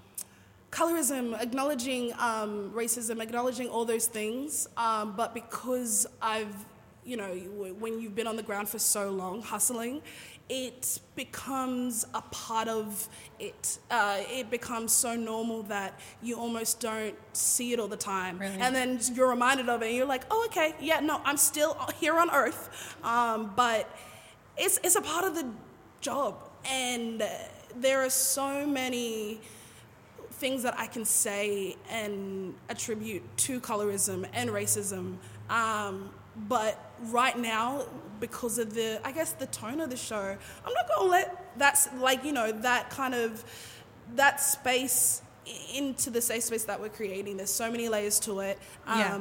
colorism, 0.71 1.39
acknowledging 1.41 2.13
um, 2.13 2.71
racism, 2.75 3.21
acknowledging 3.21 3.67
all 3.69 3.83
those 3.85 4.07
things. 4.07 4.67
Um, 4.77 5.15
but 5.15 5.33
because 5.33 6.05
I've, 6.21 6.55
you 7.03 7.17
know, 7.17 7.33
when 7.79 7.99
you've 7.99 8.15
been 8.15 8.27
on 8.27 8.35
the 8.35 8.43
ground 8.43 8.69
for 8.69 8.79
so 8.79 9.09
long 9.09 9.41
hustling, 9.41 10.01
it 10.49 10.99
becomes 11.15 12.05
a 12.13 12.21
part 12.21 12.67
of 12.67 13.09
it. 13.39 13.79
Uh, 13.91 14.19
it 14.29 14.49
becomes 14.49 14.93
so 14.93 15.15
normal 15.15 15.63
that 15.63 15.99
you 16.21 16.37
almost 16.37 16.79
don't 16.79 17.15
see 17.33 17.73
it 17.73 17.79
all 17.79 17.87
the 17.87 17.97
time. 17.97 18.39
Really? 18.39 18.55
And 18.59 18.75
then 18.75 18.99
you're 19.13 19.29
reminded 19.29 19.67
of 19.69 19.81
it, 19.81 19.87
and 19.87 19.95
you're 19.95 20.05
like, 20.05 20.23
oh, 20.31 20.45
okay, 20.47 20.73
yeah, 20.79 20.99
no, 20.99 21.21
I'm 21.25 21.37
still 21.37 21.77
here 21.99 22.17
on 22.17 22.29
Earth. 22.31 22.95
Um, 23.03 23.51
but 23.55 23.89
it's, 24.57 24.79
it's 24.83 24.95
a 24.95 25.01
part 25.01 25.25
of 25.25 25.35
the 25.35 25.45
job. 26.01 26.35
And 26.69 27.23
there 27.75 28.03
are 28.03 28.09
so 28.09 28.65
many 28.65 29.39
things 30.33 30.63
that 30.63 30.77
I 30.77 30.87
can 30.87 31.03
say 31.03 31.75
and 31.89 32.53
attribute 32.69 33.23
to 33.37 33.59
colorism 33.59 34.27
and 34.33 34.49
racism. 34.49 35.17
Um, 35.49 36.11
but 36.47 36.93
right 37.05 37.37
now, 37.37 37.85
because 38.19 38.57
of 38.57 38.73
the, 38.73 38.99
I 39.03 39.11
guess, 39.11 39.33
the 39.33 39.47
tone 39.47 39.79
of 39.79 39.89
the 39.89 39.97
show, 39.97 40.37
I'm 40.65 40.73
not 40.73 40.87
going 40.87 41.07
to 41.07 41.11
let 41.11 41.57
that's 41.57 41.89
like, 41.99 42.23
you 42.23 42.31
know, 42.31 42.51
that 42.51 42.89
kind 42.89 43.13
of, 43.13 43.43
that 44.15 44.39
space 44.39 45.21
into 45.73 46.09
the 46.09 46.21
safe 46.21 46.43
space 46.43 46.65
that 46.65 46.79
we're 46.79 46.89
creating. 46.89 47.37
There's 47.37 47.53
so 47.53 47.71
many 47.71 47.89
layers 47.89 48.19
to 48.21 48.39
it. 48.39 48.59
Um, 48.85 48.99
Yeah. 48.99 49.19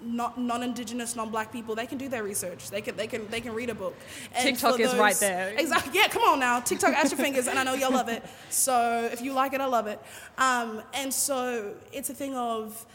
Not 0.00 0.38
non-indigenous, 0.38 1.16
non-black 1.16 1.50
people, 1.50 1.74
they 1.74 1.86
can 1.86 1.98
do 1.98 2.08
their 2.08 2.22
research. 2.22 2.70
They 2.70 2.80
can, 2.80 2.94
they 2.94 3.08
can, 3.08 3.26
they 3.30 3.40
can 3.40 3.52
read 3.52 3.68
a 3.68 3.74
book. 3.74 3.96
And 4.32 4.44
TikTok 4.44 4.76
for 4.76 4.82
is 4.82 4.94
right 4.94 5.16
there. 5.16 5.52
Exactly. 5.58 5.90
Yeah, 5.92 6.06
come 6.06 6.22
on 6.22 6.38
now. 6.38 6.60
TikTok 6.60 6.94
at 6.94 7.10
your 7.10 7.18
fingers, 7.18 7.48
and 7.48 7.58
I 7.58 7.64
know 7.64 7.74
y'all 7.74 7.90
love 7.92 8.08
it. 8.08 8.22
So 8.48 9.08
if 9.12 9.20
you 9.20 9.32
like 9.32 9.54
it, 9.54 9.60
I 9.60 9.66
love 9.66 9.88
it. 9.88 10.00
Um, 10.36 10.82
and 10.94 11.12
so 11.12 11.74
it's 11.92 12.10
a 12.10 12.14
thing 12.14 12.36
of 12.36 12.86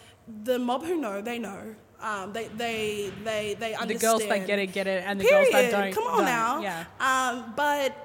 the 0.45 0.57
mob 0.57 0.85
who 0.85 0.95
know, 0.95 1.21
they 1.21 1.39
know. 1.39 1.75
Um, 2.03 2.33
they, 2.33 2.49
they, 2.49 3.11
they, 3.23 3.55
they 3.57 3.73
understand. 3.73 3.89
the 3.89 3.93
girls 3.95 4.27
that 4.27 4.45
get 4.45 4.59
it, 4.59 4.73
get 4.73 4.87
it, 4.87 5.05
and 5.07 5.19
the 5.19 5.23
Period. 5.23 5.51
girls 5.51 5.71
that 5.71 5.71
don't. 5.71 5.93
Come 5.93 6.07
on 6.07 6.17
don't. 6.17 6.25
now. 6.25 6.61
Yeah. 6.61 6.85
Um, 6.99 7.53
but 7.55 7.95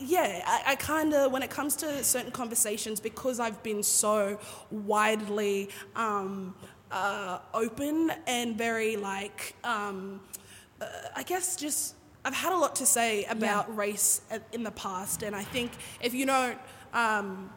yeah, 0.00 0.42
I, 0.44 0.72
I 0.72 0.74
kind 0.74 1.14
of, 1.14 1.30
when 1.30 1.42
it 1.42 1.50
comes 1.50 1.76
to 1.76 2.02
certain 2.02 2.32
conversations, 2.32 2.98
because 2.98 3.38
I've 3.38 3.62
been 3.62 3.84
so 3.84 4.40
widely 4.70 5.68
um, 5.94 6.56
uh, 6.90 7.38
open 7.54 8.10
and 8.26 8.58
very 8.58 8.96
like, 8.96 9.54
um, 9.62 10.20
uh, 10.80 10.86
I 11.14 11.22
guess 11.22 11.54
just, 11.54 11.94
I've 12.24 12.34
had 12.34 12.52
a 12.52 12.58
lot 12.58 12.74
to 12.76 12.86
say 12.86 13.24
about 13.26 13.74
race 13.76 14.22
in 14.52 14.64
the 14.64 14.72
past. 14.72 15.22
And 15.22 15.36
I 15.36 15.44
think 15.44 15.70
if 16.00 16.14
you 16.14 16.26
don't 16.26 16.58
um, 16.92 17.50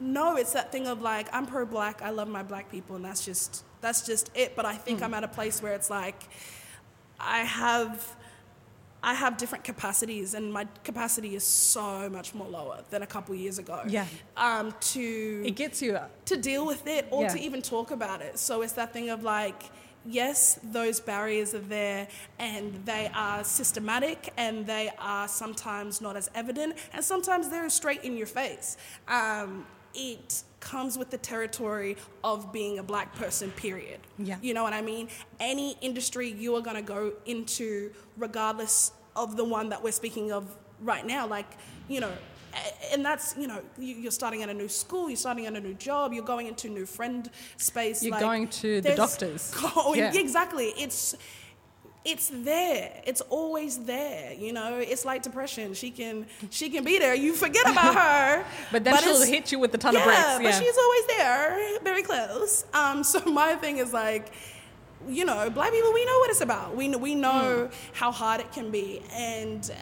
know, 0.00 0.36
it's 0.36 0.52
that 0.52 0.72
thing 0.72 0.86
of 0.86 1.00
like, 1.02 1.28
I'm 1.32 1.46
pro 1.46 1.64
black, 1.66 2.02
I 2.02 2.10
love 2.10 2.28
my 2.28 2.42
black 2.42 2.70
people, 2.70 2.96
and 2.96 3.04
that's 3.04 3.24
just, 3.24 3.64
that's 3.80 4.04
just 4.06 4.30
it. 4.34 4.54
But 4.56 4.64
I 4.66 4.74
think 4.74 4.98
Hmm. 4.98 5.04
I'm 5.06 5.14
at 5.14 5.24
a 5.24 5.28
place 5.28 5.62
where 5.62 5.72
it's 5.74 5.90
like, 5.90 6.22
I 7.20 7.38
have 7.40 8.16
I 9.06 9.12
have 9.12 9.36
different 9.36 9.64
capacities, 9.64 10.32
and 10.32 10.50
my 10.50 10.66
capacity 10.82 11.34
is 11.34 11.44
so 11.44 12.08
much 12.08 12.32
more 12.34 12.48
lower 12.48 12.82
than 12.88 13.02
a 13.02 13.06
couple 13.06 13.34
years 13.34 13.58
ago. 13.58 13.82
Yeah. 13.86 14.06
Um, 14.34 14.74
to 14.92 15.42
It 15.44 15.56
gets 15.56 15.82
you. 15.82 15.98
to 16.24 16.36
deal 16.38 16.64
with 16.64 16.86
it 16.86 17.06
or 17.10 17.24
Yeah. 17.24 17.28
to 17.28 17.38
even 17.38 17.60
talk 17.60 17.90
about 17.90 18.22
it. 18.22 18.38
So 18.38 18.62
it's 18.62 18.72
that 18.72 18.94
thing 18.94 19.10
of 19.10 19.22
like, 19.22 19.62
yes, 20.06 20.58
those 20.62 21.00
barriers 21.00 21.54
are 21.54 21.58
there 21.58 22.08
and 22.38 22.82
they 22.86 23.10
are 23.14 23.44
systematic 23.44 24.32
and 24.38 24.66
they 24.66 24.90
are 24.98 25.28
sometimes 25.28 26.00
not 26.00 26.16
as 26.16 26.30
evident 26.34 26.74
and 26.94 27.04
sometimes 27.04 27.50
they're 27.50 27.68
straight 27.68 28.04
in 28.04 28.16
your 28.16 28.26
face. 28.26 28.78
Um, 29.06 29.66
it 29.94 30.42
comes 30.60 30.96
with 30.96 31.10
the 31.10 31.18
territory 31.18 31.96
of 32.22 32.52
being 32.52 32.78
a 32.78 32.82
black 32.82 33.14
person, 33.16 33.50
period. 33.52 34.00
Yeah. 34.18 34.36
You 34.40 34.54
know 34.54 34.62
what 34.62 34.72
I 34.72 34.80
mean? 34.82 35.08
Any 35.38 35.76
industry 35.82 36.28
you 36.30 36.54
are 36.56 36.62
going 36.62 36.76
to 36.76 36.82
go 36.82 37.12
into, 37.26 37.92
regardless 38.16 38.92
of 39.14 39.36
the 39.36 39.44
one 39.44 39.68
that 39.68 39.82
we're 39.82 39.92
speaking 39.92 40.32
of 40.32 40.56
right 40.80 41.04
now, 41.06 41.26
like, 41.26 41.46
you 41.88 42.00
know, 42.00 42.12
and 42.92 43.04
that's, 43.04 43.36
you 43.36 43.46
know, 43.46 43.60
you- 43.78 43.96
you're 43.96 44.12
starting 44.12 44.42
at 44.42 44.48
a 44.48 44.54
new 44.54 44.68
school, 44.68 45.10
you're 45.10 45.16
starting 45.16 45.44
at 45.46 45.54
a 45.54 45.60
new 45.60 45.74
job, 45.74 46.12
you're 46.12 46.24
going 46.24 46.46
into 46.46 46.68
new 46.68 46.86
friend 46.86 47.30
space. 47.56 48.02
You're 48.02 48.12
like, 48.12 48.20
going 48.20 48.48
to 48.48 48.80
the 48.80 48.94
doctors. 48.94 49.52
Going, 49.74 49.98
Yeah. 49.98 50.12
Exactly. 50.14 50.68
It's, 50.78 51.14
it's 52.04 52.30
there. 52.32 52.92
It's 53.06 53.22
always 53.22 53.78
there. 53.78 54.34
You 54.34 54.52
know, 54.52 54.78
it's 54.78 55.04
like 55.04 55.22
depression. 55.22 55.72
She 55.74 55.90
can 55.90 56.26
she 56.50 56.68
can 56.68 56.84
be 56.84 56.98
there. 56.98 57.14
You 57.14 57.32
forget 57.32 57.68
about 57.70 57.94
her, 58.02 58.44
But 58.70 58.84
then 58.84 59.02
she'll 59.02 59.22
hit 59.22 59.50
you 59.52 59.58
with 59.58 59.74
a 59.74 59.78
ton 59.78 59.94
yeah, 59.94 60.00
of 60.00 60.40
bricks. 60.40 60.58
but 60.58 60.64
she's 60.64 60.76
always 60.76 61.06
there, 61.06 61.80
very 61.82 62.02
close. 62.02 62.64
Um, 62.74 63.04
so 63.04 63.24
my 63.30 63.54
thing 63.54 63.78
is 63.78 63.92
like, 63.92 64.32
you 65.08 65.24
know, 65.24 65.48
black 65.50 65.72
people, 65.72 65.92
we 65.92 66.04
know 66.04 66.18
what 66.18 66.30
it's 66.30 66.40
about. 66.42 66.76
We, 66.76 66.94
we 66.96 67.14
know 67.14 67.70
how 67.92 68.10
hard 68.12 68.40
it 68.40 68.52
can 68.52 68.70
be, 68.70 69.02
and 69.12 69.70
uh, 69.70 69.74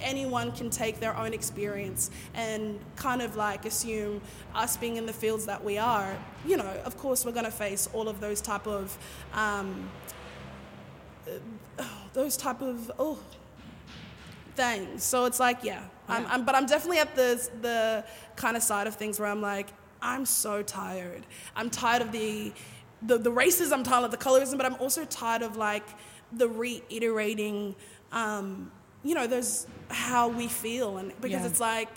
anyone 0.00 0.52
can 0.52 0.70
take 0.70 1.00
their 1.00 1.16
own 1.16 1.32
experience 1.32 2.10
and 2.34 2.78
kind 2.96 3.22
of 3.22 3.36
like 3.36 3.64
assume 3.64 4.20
us 4.54 4.76
being 4.76 4.96
in 4.96 5.06
the 5.06 5.12
fields 5.12 5.46
that 5.46 5.62
we 5.64 5.78
are. 5.78 6.16
You 6.46 6.56
know, 6.56 6.72
of 6.84 6.96
course, 6.96 7.24
we're 7.24 7.32
going 7.32 7.44
to 7.44 7.50
face 7.50 7.88
all 7.92 8.08
of 8.08 8.20
those 8.20 8.40
type 8.40 8.66
of, 8.66 8.96
um, 9.32 9.88
those 12.12 12.36
type 12.36 12.60
of 12.62 12.90
oh 12.98 13.18
things. 14.54 15.04
So 15.04 15.24
it's 15.24 15.40
like, 15.40 15.62
yeah, 15.62 15.82
I'm, 16.08 16.22
Yeah. 16.22 16.28
I'm, 16.32 16.44
but 16.44 16.54
I'm 16.54 16.66
definitely 16.66 16.98
at 16.98 17.14
the 17.14 17.48
the 17.62 18.04
kind 18.36 18.56
of 18.56 18.62
side 18.62 18.86
of 18.86 18.94
things 18.96 19.18
where 19.20 19.28
I'm 19.28 19.40
like, 19.42 19.68
I'm 20.02 20.24
so 20.26 20.62
tired. 20.62 21.26
I'm 21.56 21.70
tired 21.70 22.02
of 22.02 22.12
the 22.12 22.52
the, 23.02 23.16
the 23.18 23.30
racism. 23.30 23.72
I'm 23.72 23.84
tired 23.84 24.04
of 24.04 24.10
the 24.10 24.16
colorism, 24.16 24.56
but 24.56 24.66
I'm 24.66 24.74
also 24.76 25.04
tired 25.04 25.42
of 25.42 25.56
like 25.56 25.86
the 26.32 26.48
reiterating, 26.48 27.74
um, 28.12 28.70
you 29.04 29.14
know, 29.14 29.26
those 29.26 29.66
how 29.88 30.28
we 30.28 30.48
feel, 30.48 30.98
and 30.98 31.12
because 31.20 31.42
Yeah. 31.42 31.46
it's 31.46 31.60
like, 31.60 31.96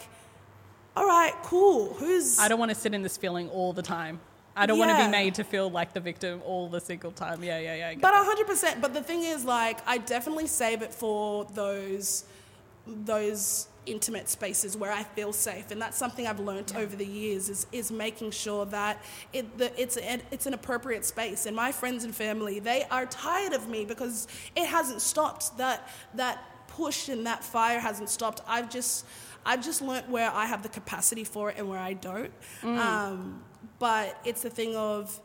all 0.96 1.06
right, 1.08 1.34
cool. 1.44 1.94
Who's 1.96 2.38
I 2.40 2.48
don't 2.48 2.60
want 2.60 2.70
to 2.70 2.76
sit 2.76 2.94
in 2.94 3.02
this 3.02 3.18
feeling 3.18 3.50
all 3.50 3.74
the 3.74 3.82
time. 3.82 4.20
I 4.56 4.66
don't 4.66 4.78
want 4.78 4.92
to 4.92 5.06
be 5.06 5.12
made 5.12 5.36
to 5.36 5.44
feel 5.44 5.70
like 5.70 5.94
the 5.94 6.00
victim 6.00 6.42
all 6.46 6.68
the 6.68 6.82
single 6.82 7.12
time. 7.12 7.44
Yeah, 7.44 7.60
yeah, 7.60 7.76
yeah. 7.76 7.96
But 8.00 8.14
hundred 8.14 8.48
percent. 8.48 8.82
But 8.82 8.94
the 8.94 9.02
thing 9.02 9.24
is, 9.24 9.46
like, 9.46 9.80
I 9.88 9.98
definitely 9.98 10.48
save 10.48 10.82
it 10.82 10.94
for 10.94 11.46
those 11.46 12.26
those 12.88 13.68
intimate 13.86 14.30
spaces 14.30 14.76
where 14.78 14.92
I 14.92 15.04
feel 15.04 15.34
safe, 15.34 15.72
and 15.72 15.82
that's 15.82 15.98
something 15.98 16.28
I've 16.28 16.40
learnt 16.40 16.76
over 16.76 16.96
the 16.96 17.06
years 17.06 17.50
is 17.50 17.66
is 17.72 17.92
making 17.92 18.32
sure 18.32 18.66
that 18.68 19.04
it 19.32 19.58
the, 19.58 19.82
it's 19.82 19.98
an, 19.98 20.22
it's 20.32 20.46
an 20.46 20.54
appropriate 20.54 21.06
space. 21.06 21.46
And 21.46 21.56
my 21.56 21.72
friends 21.72 22.04
and 22.04 22.14
family, 22.14 22.60
they 22.60 22.84
are 22.92 23.06
tired 23.06 23.54
of 23.54 23.70
me 23.70 23.86
because 23.86 24.28
it 24.56 24.66
hasn't 24.68 25.02
stopped. 25.02 25.58
That 25.58 25.88
that 26.16 26.68
push 26.68 27.10
and 27.10 27.26
that 27.26 27.44
fire 27.44 27.80
hasn't 27.80 28.10
stopped. 28.10 28.42
I've 28.48 28.70
just 28.70 29.06
I've 29.46 29.64
just 29.64 29.82
learnt 29.82 30.10
where 30.10 30.30
I 30.30 30.46
have 30.46 30.62
the 30.64 30.70
capacity 30.70 31.24
for 31.24 31.50
it 31.50 31.58
and 31.58 31.70
where 31.70 31.80
I 31.80 31.94
don't. 31.94 32.32
Um, 32.64 33.44
but 33.80 34.20
it's 34.26 34.46
a 34.46 34.50
thing 34.50 34.76
of 34.76 35.20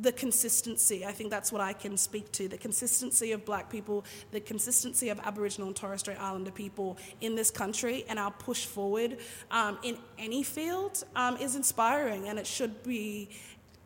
the 0.00 0.12
consistency. 0.12 1.06
I 1.06 1.12
think 1.12 1.30
that's 1.30 1.52
what 1.52 1.60
I 1.60 1.72
can 1.72 1.96
speak 1.96 2.32
to. 2.32 2.48
The 2.48 2.58
consistency 2.58 3.32
of 3.32 3.44
black 3.44 3.70
people, 3.70 4.04
the 4.32 4.40
consistency 4.40 5.08
of 5.08 5.20
Aboriginal 5.20 5.68
and 5.68 5.76
Torres 5.76 6.00
Strait 6.00 6.20
Islander 6.20 6.50
people 6.50 6.96
in 7.20 7.34
this 7.36 7.50
country, 7.50 8.04
and 8.08 8.18
our 8.18 8.32
push 8.32 8.66
forward 8.66 9.18
um, 9.50 9.78
in 9.82 9.96
any 10.18 10.42
field 10.42 11.04
um, 11.14 11.36
is 11.36 11.54
inspiring, 11.54 12.28
and 12.28 12.38
it 12.38 12.46
should 12.46 12.82
be. 12.82 13.28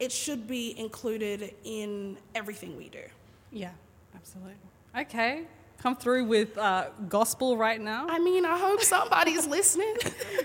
It 0.00 0.12
should 0.12 0.46
be 0.46 0.78
included 0.78 1.54
in 1.64 2.18
everything 2.36 2.76
we 2.76 2.88
do. 2.88 3.02
yeah, 3.50 3.70
absolutely. 4.14 4.54
Okay, 4.96 5.42
come 5.82 5.96
through 5.96 6.24
with 6.24 6.56
uh, 6.56 6.90
gospel 7.08 7.56
right 7.56 7.80
now. 7.80 8.06
I 8.08 8.20
mean, 8.20 8.44
I 8.44 8.56
hope 8.58 8.80
somebody's 8.80 9.44
listening. 9.58 9.96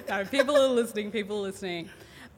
no, 0.09 0.25
people 0.25 0.57
are 0.57 0.67
listening. 0.67 1.11
People 1.11 1.37
are 1.37 1.41
listening. 1.41 1.87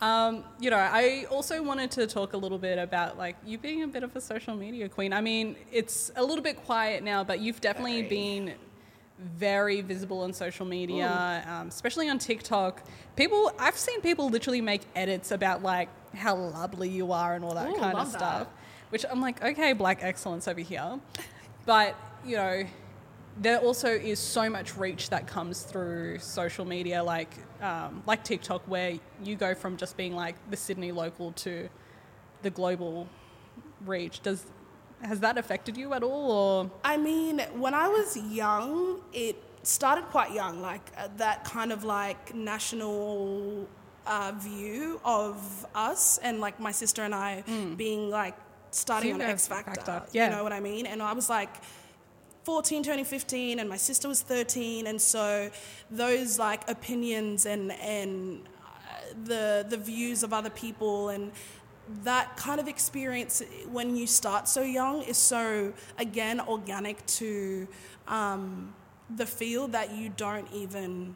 Um, 0.02 0.44
you 0.60 0.70
know, 0.70 0.78
I 0.78 1.26
also 1.32 1.64
wanted 1.64 1.90
to 1.92 2.06
talk 2.06 2.34
a 2.34 2.38
little 2.38 2.58
bit 2.58 2.78
about 2.78 3.18
like 3.18 3.38
you 3.46 3.58
being 3.58 3.84
a 3.84 3.88
bit 3.88 4.04
of 4.04 4.16
a 4.16 4.22
social 4.22 4.56
media 4.56 4.90
queen. 4.90 5.14
I 5.14 5.22
mean, 5.22 5.56
it's 5.72 6.12
a 6.16 6.24
little 6.24 6.44
bit 6.44 6.58
quiet 6.58 7.04
now, 7.04 7.24
but 7.24 7.40
you've 7.40 7.62
definitely 7.62 8.04
been 8.04 8.54
very 9.18 9.80
visible 9.82 10.22
on 10.22 10.34
social 10.34 10.66
media, 10.66 11.44
um, 11.48 11.70
especially 11.70 12.10
on 12.10 12.20
TikTok. 12.20 12.84
People, 13.16 13.54
I've 13.58 13.78
seen 13.78 14.02
people 14.02 14.30
literally 14.30 14.60
make 14.62 14.82
edits 14.96 15.32
about 15.32 15.64
like 15.64 15.88
how 16.14 16.36
lovely 16.36 16.90
you 16.90 17.14
are 17.14 17.34
and 17.36 17.46
all 17.46 17.56
that 17.56 17.70
Ooh, 17.70 17.76
kind 17.76 17.86
of 17.86 17.94
love 17.94 18.12
that. 18.12 18.20
stuff. 18.20 18.48
Which 18.90 19.06
I'm 19.10 19.22
like, 19.22 19.42
okay, 19.44 19.74
black 19.74 20.00
excellence 20.04 20.48
over 20.48 20.60
here, 20.60 21.00
but 21.66 21.96
you 22.26 22.36
know, 22.36 22.66
there 23.38 23.60
also 23.60 23.90
is 23.90 24.20
so 24.20 24.50
much 24.50 24.78
reach 24.78 25.10
that 25.10 25.28
comes 25.28 25.64
through 25.64 26.20
social 26.20 26.66
media, 26.66 27.04
like 27.04 27.34
um, 27.62 28.04
like 28.06 28.24
TikTok, 28.24 28.62
where 28.68 28.98
you 29.24 29.36
go 29.36 29.54
from 29.54 29.78
just 29.78 29.98
being 29.98 30.16
like 30.16 30.36
the 30.50 30.58
Sydney 30.58 30.92
local 30.92 31.32
to 31.34 31.70
the 32.42 32.50
global 32.50 33.08
reach. 33.86 34.22
Does 34.22 34.46
has 35.02 35.20
that 35.20 35.38
affected 35.38 35.76
you 35.76 35.94
at 35.94 36.04
all, 36.04 36.32
or 36.32 36.72
I 36.84 36.98
mean, 36.98 37.40
when 37.56 37.74
I 37.74 37.88
was 37.90 38.16
young, 38.16 39.02
it 39.14 39.36
started 39.64 40.06
quite 40.06 40.32
young, 40.32 40.62
like 40.62 40.92
uh, 40.98 41.10
that 41.18 41.44
kind 41.44 41.72
of 41.72 41.84
like 41.84 42.34
national 42.34 43.68
uh, 44.08 44.32
view 44.38 45.02
of 45.04 45.66
us 45.76 46.20
and 46.20 46.40
like 46.40 46.60
my 46.60 46.72
sister 46.72 47.04
and 47.04 47.14
I 47.14 47.44
being 47.76 48.10
like 48.10 48.36
starting. 48.72 49.16
So 49.16 49.22
on 49.22 49.30
X 49.30 49.48
Factor. 49.48 49.82
Factor, 49.82 50.10
yeah. 50.14 50.30
You 50.30 50.36
know 50.38 50.44
what 50.44 50.54
I 50.54 50.60
mean? 50.62 50.86
And 50.86 51.02
I 51.02 51.14
was 51.14 51.30
like 51.30 51.54
14 52.46 52.84
turning 52.84 53.06
15 53.06 53.60
and 53.60 53.68
my 53.68 53.78
sister 53.78 54.08
was 54.08 54.22
13 54.22 54.88
and 54.88 55.02
so 55.02 55.50
those 55.90 56.38
like 56.40 56.70
opinions 56.70 57.46
and 57.46 57.72
and 57.74 58.42
uh, 58.64 59.14
the 59.26 59.66
the 59.68 59.78
views 59.78 60.22
of 60.24 60.32
other 60.32 60.52
people 60.52 61.10
and 61.10 61.32
that 62.04 62.36
kind 62.38 62.60
of 62.60 62.68
experience 62.68 63.44
when 63.72 63.96
you 63.96 64.08
start 64.08 64.48
so 64.48 64.62
young 64.62 65.02
is 65.04 65.18
so 65.18 65.74
again 65.98 66.40
organic 66.40 67.04
to 67.06 67.68
um, 68.08 68.74
the 69.16 69.26
field 69.26 69.72
that 69.72 69.92
you 69.96 70.10
don't 70.26 70.48
even 70.54 71.16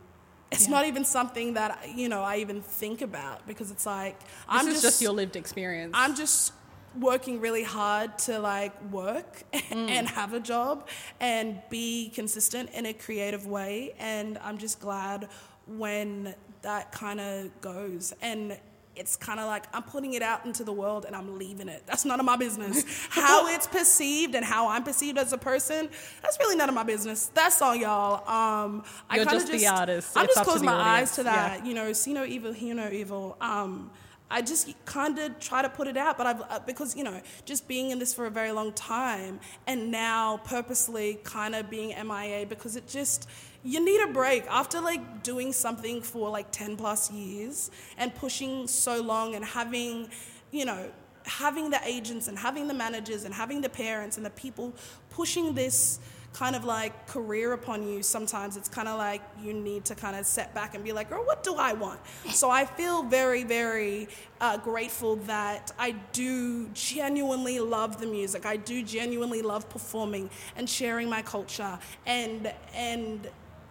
it's 0.51 0.65
Yeah. 0.65 0.71
not 0.77 0.85
even 0.87 1.05
something 1.05 1.53
that 1.53 1.71
you 1.95 2.09
know 2.09 2.21
I 2.23 2.37
even 2.37 2.61
think 2.61 3.01
about 3.01 3.45
because 3.47 3.69
it's 3.71 3.85
like 3.85 4.19
this 4.19 4.29
I'm 4.47 4.67
is 4.67 4.81
just, 4.81 5.01
your 5.01 5.13
lived 5.13 5.35
experience? 5.35 5.91
I'm 5.93 6.15
just 6.15 6.53
working 6.99 7.39
really 7.41 7.63
hard 7.63 8.17
to 8.19 8.39
like 8.39 8.73
work 8.91 9.43
Mm. 9.53 9.89
and 9.89 10.07
have 10.09 10.33
a 10.33 10.39
job 10.39 10.87
and 11.19 11.61
be 11.69 12.09
consistent 12.15 12.69
in 12.71 12.85
a 12.87 12.93
creative 12.93 13.45
way 13.45 13.93
and 13.99 14.37
I'm 14.39 14.57
just 14.57 14.79
glad 14.79 15.27
when 15.67 16.33
that 16.63 16.91
kind 16.91 17.19
of 17.19 17.61
goes 17.61 18.13
and 18.21 18.57
it's 18.95 19.15
kind 19.15 19.39
of 19.39 19.45
like 19.45 19.63
I'm 19.73 19.83
putting 19.83 20.13
it 20.15 20.21
out 20.21 20.45
into 20.45 20.63
the 20.65 20.73
world 20.73 21.05
and 21.05 21.15
I'm 21.15 21.37
leaving 21.37 21.69
it. 21.69 21.83
That's 21.85 22.03
none 22.03 22.19
of 22.19 22.25
my 22.25 22.35
business. 22.35 22.83
how 23.09 23.47
it's 23.47 23.65
perceived 23.67 24.35
and 24.35 24.43
how 24.43 24.67
I'm 24.67 24.83
perceived 24.83 25.17
as 25.17 25.31
a 25.31 25.37
person, 25.37 25.87
that's 26.21 26.37
really 26.39 26.57
none 26.57 26.67
of 26.67 26.75
my 26.75 26.83
business. 26.83 27.27
That's 27.33 27.61
all 27.61 27.75
y'all. 27.75 28.15
Um, 28.27 28.83
I 29.09 29.15
You're 29.17 29.25
kinda 29.25 29.39
just 29.39 29.51
the 29.53 29.67
artist. 29.67 30.17
I'm 30.17 30.25
It's 30.25 30.35
just 30.35 30.45
close 30.49 30.61
my 30.61 30.73
audience. 30.73 31.11
eyes 31.11 31.15
to 31.17 31.21
Yeah. 31.23 31.31
that 31.57 31.65
you 31.65 31.73
know, 31.75 31.93
see 31.93 32.13
no 32.13 32.25
evil, 32.25 32.51
hear 32.51 32.73
no 32.75 32.89
evil. 32.89 33.37
Um, 33.39 33.89
I 34.31 34.41
just 34.41 34.73
kind 34.85 35.17
of 35.17 35.39
try 35.39 35.61
to 35.61 35.69
put 35.69 35.87
it 35.87 35.97
out, 35.97 36.17
but 36.17 36.27
I've 36.27 36.41
uh, 36.41 36.59
because 36.65 36.95
you 36.95 37.03
know, 37.03 37.19
just 37.45 37.67
being 37.67 37.89
in 37.91 37.99
this 37.99 38.13
for 38.13 38.27
a 38.27 38.29
very 38.29 38.51
long 38.51 38.71
time, 38.73 39.39
and 39.65 39.89
now 39.91 40.37
purposely 40.43 41.19
kind 41.23 41.55
of 41.55 41.69
being 41.69 41.89
MIA 41.89 42.45
because 42.45 42.75
it 42.75 42.87
just 42.87 43.27
you 43.63 43.83
need 43.83 44.01
a 44.01 44.13
break. 44.13 44.45
After 44.47 44.81
like 44.81 45.23
doing 45.23 45.51
something 45.51 46.01
for 46.01 46.29
like 46.29 46.51
ten 46.51 46.77
plus 46.77 47.11
years 47.11 47.71
and 47.97 48.13
pushing 48.13 48.67
so 48.67 49.01
long 49.01 49.35
and 49.35 49.43
having, 49.43 50.09
you 50.51 50.65
know, 50.65 50.91
having 51.25 51.69
the 51.69 51.79
agents 51.83 52.27
and 52.27 52.37
having 52.37 52.67
the 52.67 52.73
managers 52.73 53.23
and 53.23 53.33
having 53.33 53.61
the 53.61 53.69
parents 53.69 54.17
and 54.17 54.25
the 54.25 54.31
people 54.31 54.73
pushing 55.09 55.55
this 55.55 55.99
kind 56.33 56.55
of 56.55 56.63
like 56.63 57.07
career 57.07 57.53
upon 57.53 57.87
you 57.87 58.03
sometimes 58.03 58.55
it's 58.55 58.69
kind 58.69 58.87
of 58.87 58.97
like 58.97 59.21
you 59.41 59.51
need 59.51 59.83
to 59.83 59.95
kind 59.95 60.15
of 60.15 60.25
set 60.25 60.53
back 60.53 60.75
and 60.75 60.83
be 60.83 60.91
like 60.91 61.09
girl 61.09 61.23
what 61.25 61.43
do 61.43 61.55
i 61.55 61.73
want? 61.73 61.99
So 62.29 62.49
i 62.49 62.65
feel 62.65 63.03
very 63.03 63.43
very 63.43 64.07
uh, 64.39 64.57
grateful 64.57 65.17
that 65.17 65.71
i 65.79 65.91
do 66.13 66.67
genuinely 66.69 67.59
love 67.59 67.99
the 67.99 68.07
music. 68.07 68.45
I 68.45 68.57
do 68.57 68.83
genuinely 68.83 69.41
love 69.41 69.69
performing 69.69 70.29
and 70.55 70.69
sharing 70.69 71.09
my 71.09 71.21
culture. 71.21 71.77
And 72.05 72.53
and 72.73 73.27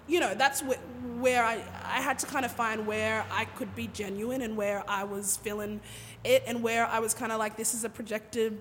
you 0.06 0.20
know 0.20 0.34
that's 0.34 0.60
wh- 0.60 1.20
where 1.20 1.44
I, 1.44 1.62
I 1.84 2.00
had 2.00 2.18
to 2.20 2.26
kind 2.26 2.44
of 2.44 2.52
find 2.52 2.86
where 2.86 3.24
i 3.30 3.44
could 3.44 3.74
be 3.74 3.88
genuine 3.88 4.40
and 4.40 4.56
where 4.56 4.82
i 4.88 5.04
was 5.04 5.36
feeling 5.36 5.80
it 6.24 6.42
and 6.46 6.62
where 6.62 6.86
i 6.86 6.98
was 6.98 7.12
kind 7.12 7.30
of 7.30 7.38
like 7.38 7.56
this 7.56 7.74
is 7.74 7.84
a 7.84 7.90
projected 7.90 8.60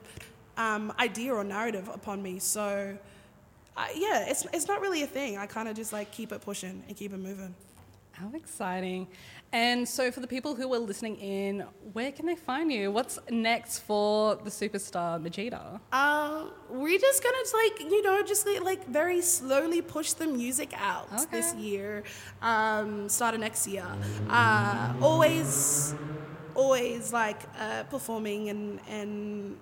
um, 0.58 0.92
idea 1.00 1.34
or 1.34 1.44
narrative 1.44 1.88
upon 1.94 2.22
me. 2.22 2.40
So 2.40 2.98
I, 3.78 3.94
yeah, 3.96 4.26
it's 4.28 4.46
it's 4.52 4.68
not 4.68 4.82
really 4.82 5.04
a 5.04 5.08
thing. 5.08 5.38
I 5.38 5.46
kind 5.46 5.68
of 5.70 5.76
just 5.76 5.94
like 5.94 6.12
keep 6.12 6.32
it 6.32 6.42
pushing 6.42 6.84
and 6.88 6.98
keep 6.98 7.14
it 7.14 7.20
moving. 7.20 7.54
How 8.12 8.32
exciting. 8.34 9.08
And 9.54 9.88
so, 9.88 10.12
for 10.12 10.22
the 10.22 10.28
people 10.28 10.56
who 10.56 10.74
are 10.74 10.80
listening 10.80 11.18
in, 11.18 11.60
where 11.94 12.12
can 12.12 12.26
they 12.26 12.36
find 12.36 12.72
you? 12.72 12.92
What's 12.92 13.20
next 13.30 13.80
for 13.80 14.36
the 14.38 14.50
superstar 14.50 15.22
Majeda? 15.22 15.80
Um, 15.94 16.52
we're 16.68 16.98
just 16.98 17.24
gonna 17.24 17.38
like 17.64 17.80
you 17.92 18.02
know 18.02 18.24
just 18.24 18.48
like, 18.48 18.64
like 18.64 18.88
very 18.88 19.22
slowly 19.22 19.84
push 19.84 20.14
the 20.14 20.26
music 20.26 20.74
out 20.76 21.08
this 21.30 21.54
year, 21.56 22.04
um, 22.42 23.08
start 23.08 23.36
of 23.36 23.40
next 23.40 23.68
year. 23.68 23.86
Uh, 24.28 24.94
always, 25.00 25.94
always 26.56 27.14
like 27.14 27.44
uh, 27.60 27.84
performing 27.84 28.50
and 28.50 28.80
and 28.90 29.58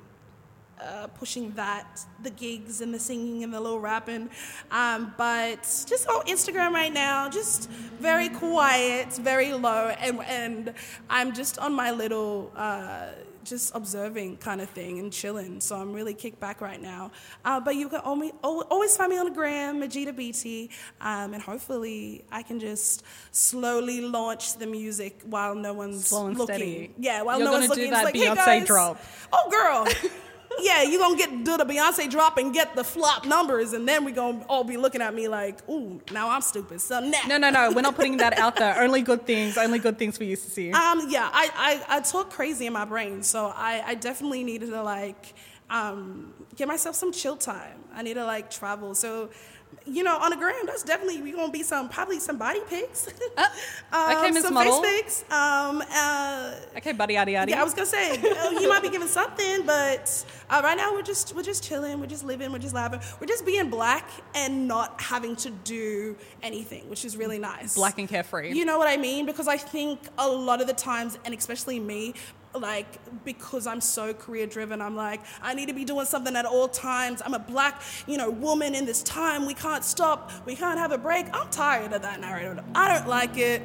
uh, 0.81 1.07
pushing 1.07 1.51
that, 1.51 2.01
the 2.23 2.29
gigs 2.29 2.81
and 2.81 2.93
the 2.93 2.99
singing 2.99 3.43
and 3.43 3.53
the 3.53 3.59
little 3.59 3.79
rapping. 3.79 4.29
Um, 4.71 5.13
but 5.17 5.61
just 5.87 6.07
on 6.07 6.25
Instagram 6.25 6.71
right 6.71 6.93
now, 6.93 7.29
just 7.29 7.69
very 7.69 8.29
quiet, 8.29 9.13
very 9.13 9.53
low, 9.53 9.87
and, 9.99 10.19
and 10.21 10.73
I'm 11.09 11.33
just 11.33 11.59
on 11.59 11.73
my 11.73 11.91
little, 11.91 12.51
uh, 12.55 13.07
just 13.43 13.75
observing 13.75 14.37
kind 14.37 14.59
of 14.59 14.69
thing 14.69 14.99
and 14.99 15.13
chilling. 15.13 15.61
So 15.61 15.75
I'm 15.75 15.93
really 15.93 16.13
kicked 16.13 16.39
back 16.39 16.61
right 16.61 16.81
now. 16.81 17.11
Uh, 17.45 17.59
but 17.59 17.75
you 17.75 17.87
can 17.89 18.01
only, 18.03 18.31
always 18.41 18.97
find 18.97 19.11
me 19.11 19.17
on 19.17 19.25
the 19.25 19.31
gram, 19.31 19.79
Majeda 19.79 20.15
BT, 20.15 20.71
um, 20.99 21.33
and 21.33 21.41
hopefully 21.41 22.25
I 22.31 22.41
can 22.41 22.59
just 22.59 23.03
slowly 23.31 24.01
launch 24.01 24.57
the 24.57 24.65
music 24.65 25.21
while 25.25 25.55
no 25.55 25.73
one's 25.73 26.11
looking. 26.11 26.43
steady. 26.43 26.91
Yeah, 26.97 27.21
while 27.21 27.37
You're 27.37 27.45
no 27.47 27.51
one's 27.53 27.67
gonna 27.67 27.75
do 27.75 27.91
looking. 27.91 27.93
It's 27.93 28.01
that 28.01 28.05
like, 28.05 28.15
hey, 28.15 28.25
Beyonce 28.25 28.59
guys. 28.59 28.67
drop. 28.67 29.03
Oh, 29.31 29.49
girl. 29.51 30.11
yeah, 30.59 30.83
you're 30.83 30.99
gonna 30.99 31.17
get 31.17 31.43
do 31.43 31.57
the 31.57 31.65
Beyonce 31.65 32.09
drop 32.09 32.37
and 32.37 32.53
get 32.53 32.75
the 32.75 32.83
flop 32.83 33.25
numbers, 33.25 33.73
and 33.73 33.87
then 33.87 34.05
we're 34.05 34.15
gonna 34.15 34.43
all 34.47 34.63
be 34.63 34.77
looking 34.77 35.01
at 35.01 35.13
me 35.13 35.27
like, 35.27 35.67
ooh, 35.69 36.01
now 36.11 36.29
I'm 36.29 36.41
stupid. 36.41 36.81
So 36.81 36.99
now, 36.99 37.19
No, 37.27 37.37
no, 37.37 37.49
no. 37.49 37.71
We're 37.71 37.81
not 37.81 37.95
putting 37.95 38.17
that 38.17 38.37
out 38.37 38.55
there. 38.57 38.81
Only 38.81 39.01
good 39.01 39.25
things. 39.25 39.57
Only 39.57 39.79
good 39.79 39.97
things 39.97 40.17
for 40.17 40.23
you 40.23 40.35
to 40.35 40.41
see. 40.51 40.71
Um, 40.71 41.07
yeah, 41.09 41.29
I, 41.31 41.81
I, 41.89 41.97
I 41.97 41.99
talk 42.01 42.29
crazy 42.29 42.65
in 42.65 42.73
my 42.73 42.85
brain, 42.85 43.23
so 43.23 43.53
I, 43.55 43.83
I 43.85 43.95
definitely 43.95 44.43
needed 44.43 44.69
to 44.71 44.81
like 44.83 45.33
um, 45.69 46.33
give 46.55 46.67
myself 46.67 46.95
some 46.95 47.11
chill 47.11 47.37
time. 47.37 47.77
I 47.93 48.01
need 48.03 48.15
to 48.15 48.25
like 48.25 48.49
travel. 48.51 48.93
So, 48.95 49.29
you 49.85 50.03
know, 50.03 50.17
on 50.17 50.29
the 50.29 50.37
gram, 50.37 50.55
that's 50.65 50.83
definitely 50.83 51.21
we 51.21 51.31
gonna 51.31 51.51
be 51.51 51.63
some 51.63 51.89
probably 51.89 52.19
some 52.19 52.37
body 52.37 52.61
pics, 52.67 53.07
Uh, 53.91 54.15
okay, 54.17 54.31
Miss 54.31 54.43
some 54.43 54.53
Model. 54.53 54.81
face 54.81 55.23
pics. 55.23 55.31
Um, 55.31 55.81
uh, 55.93 56.53
Okay, 56.77 56.91
buddy, 56.93 57.15
yaddy, 57.15 57.33
yaddy. 57.33 57.49
Yeah, 57.49 57.61
I 57.61 57.63
was 57.63 57.73
gonna 57.73 57.85
say 57.85 58.11
uh, 58.11 58.51
you 58.51 58.69
might 58.69 58.81
be 58.83 58.89
giving 58.89 59.07
something, 59.07 59.65
but 59.65 60.25
uh, 60.49 60.61
right 60.63 60.77
now 60.77 60.93
we're 60.93 61.01
just 61.01 61.35
we're 61.35 61.43
just 61.43 61.63
chilling, 61.63 61.99
we're 61.99 62.05
just 62.07 62.23
living, 62.23 62.51
we're 62.51 62.59
just 62.59 62.75
laughing, 62.75 62.99
we're 63.19 63.27
just 63.27 63.45
being 63.45 63.69
black 63.69 64.09
and 64.33 64.67
not 64.67 64.99
having 65.01 65.35
to 65.37 65.49
do 65.49 66.15
anything, 66.41 66.89
which 66.89 67.03
is 67.05 67.17
really 67.17 67.39
nice. 67.39 67.75
Black 67.75 67.97
and 67.99 68.07
carefree. 68.07 68.53
You 68.53 68.65
know 68.65 68.77
what 68.77 68.87
I 68.87 68.97
mean? 68.97 69.25
Because 69.25 69.47
I 69.47 69.57
think 69.57 69.99
a 70.17 70.27
lot 70.27 70.61
of 70.61 70.67
the 70.67 70.73
times, 70.73 71.17
and 71.25 71.33
especially 71.33 71.79
me, 71.79 72.13
like 72.59 73.23
because 73.23 73.67
I'm 73.67 73.81
so 73.81 74.13
career 74.13 74.47
driven, 74.47 74.81
I'm 74.81 74.95
like 74.95 75.21
I 75.41 75.53
need 75.53 75.67
to 75.67 75.73
be 75.73 75.85
doing 75.85 76.05
something 76.05 76.35
at 76.35 76.45
all 76.45 76.67
times. 76.67 77.21
I'm 77.25 77.33
a 77.33 77.39
black, 77.39 77.81
you 78.07 78.17
know, 78.17 78.29
woman 78.29 78.75
in 78.75 78.85
this 78.85 79.03
time. 79.03 79.45
We 79.45 79.53
can't 79.53 79.83
stop. 79.83 80.31
We 80.45 80.55
can't 80.55 80.79
have 80.79 80.91
a 80.91 80.97
break. 80.97 81.27
I'm 81.33 81.49
tired 81.49 81.93
of 81.93 82.01
that 82.01 82.19
narrative. 82.19 82.63
I 82.73 82.93
don't 82.93 83.07
like 83.07 83.37
it. 83.37 83.61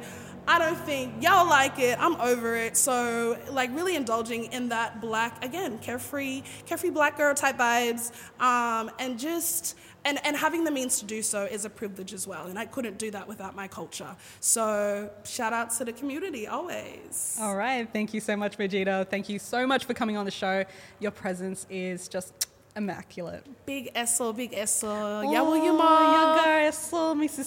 I 0.47 0.59
don't 0.59 0.77
think 0.77 1.21
y'all 1.21 1.47
like 1.47 1.79
it. 1.79 1.97
I'm 1.99 2.15
over 2.19 2.55
it. 2.55 2.75
So 2.75 3.37
like 3.51 3.73
really 3.75 3.95
indulging 3.95 4.45
in 4.45 4.69
that 4.69 5.01
black 5.01 5.43
again, 5.43 5.77
carefree, 5.79 6.43
carefree 6.65 6.89
black 6.89 7.17
girl 7.17 7.33
type 7.33 7.57
vibes, 7.57 8.11
um, 8.41 8.91
and 8.99 9.19
just 9.19 9.77
and 10.03 10.19
and 10.25 10.35
having 10.35 10.63
the 10.63 10.71
means 10.71 10.99
to 10.99 11.05
do 11.05 11.21
so 11.21 11.45
is 11.45 11.65
a 11.65 11.69
privilege 11.69 12.13
as 12.13 12.27
well. 12.27 12.47
And 12.47 12.57
I 12.57 12.65
couldn't 12.65 12.97
do 12.97 13.11
that 13.11 13.27
without 13.27 13.55
my 13.55 13.67
culture. 13.67 14.15
So 14.39 15.11
shout 15.23 15.53
out 15.53 15.69
to 15.71 15.85
the 15.85 15.93
community 15.93 16.47
always. 16.47 17.37
All 17.39 17.55
right. 17.55 17.87
Thank 17.91 18.13
you 18.13 18.19
so 18.19 18.35
much, 18.35 18.57
Majeda. 18.57 19.07
Thank 19.09 19.29
you 19.29 19.39
so 19.39 19.67
much 19.67 19.85
for 19.85 19.93
coming 19.93 20.17
on 20.17 20.25
the 20.25 20.31
show. 20.31 20.65
Your 20.99 21.11
presence 21.11 21.67
is 21.69 22.07
just 22.07 22.47
immaculate. 22.75 23.45
Big 23.65 23.91
eso, 23.95 24.33
big 24.33 24.53
eso. 24.53 24.87
Oh, 24.89 25.31
yeah, 25.31 25.41
will 25.41 25.63
you, 25.63 25.73
ma? 25.73 26.35
guys, 26.35 26.77
so 26.77 27.15
Mrs. 27.15 27.45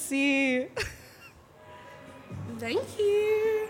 Thank 2.58 2.98
you. 2.98 3.68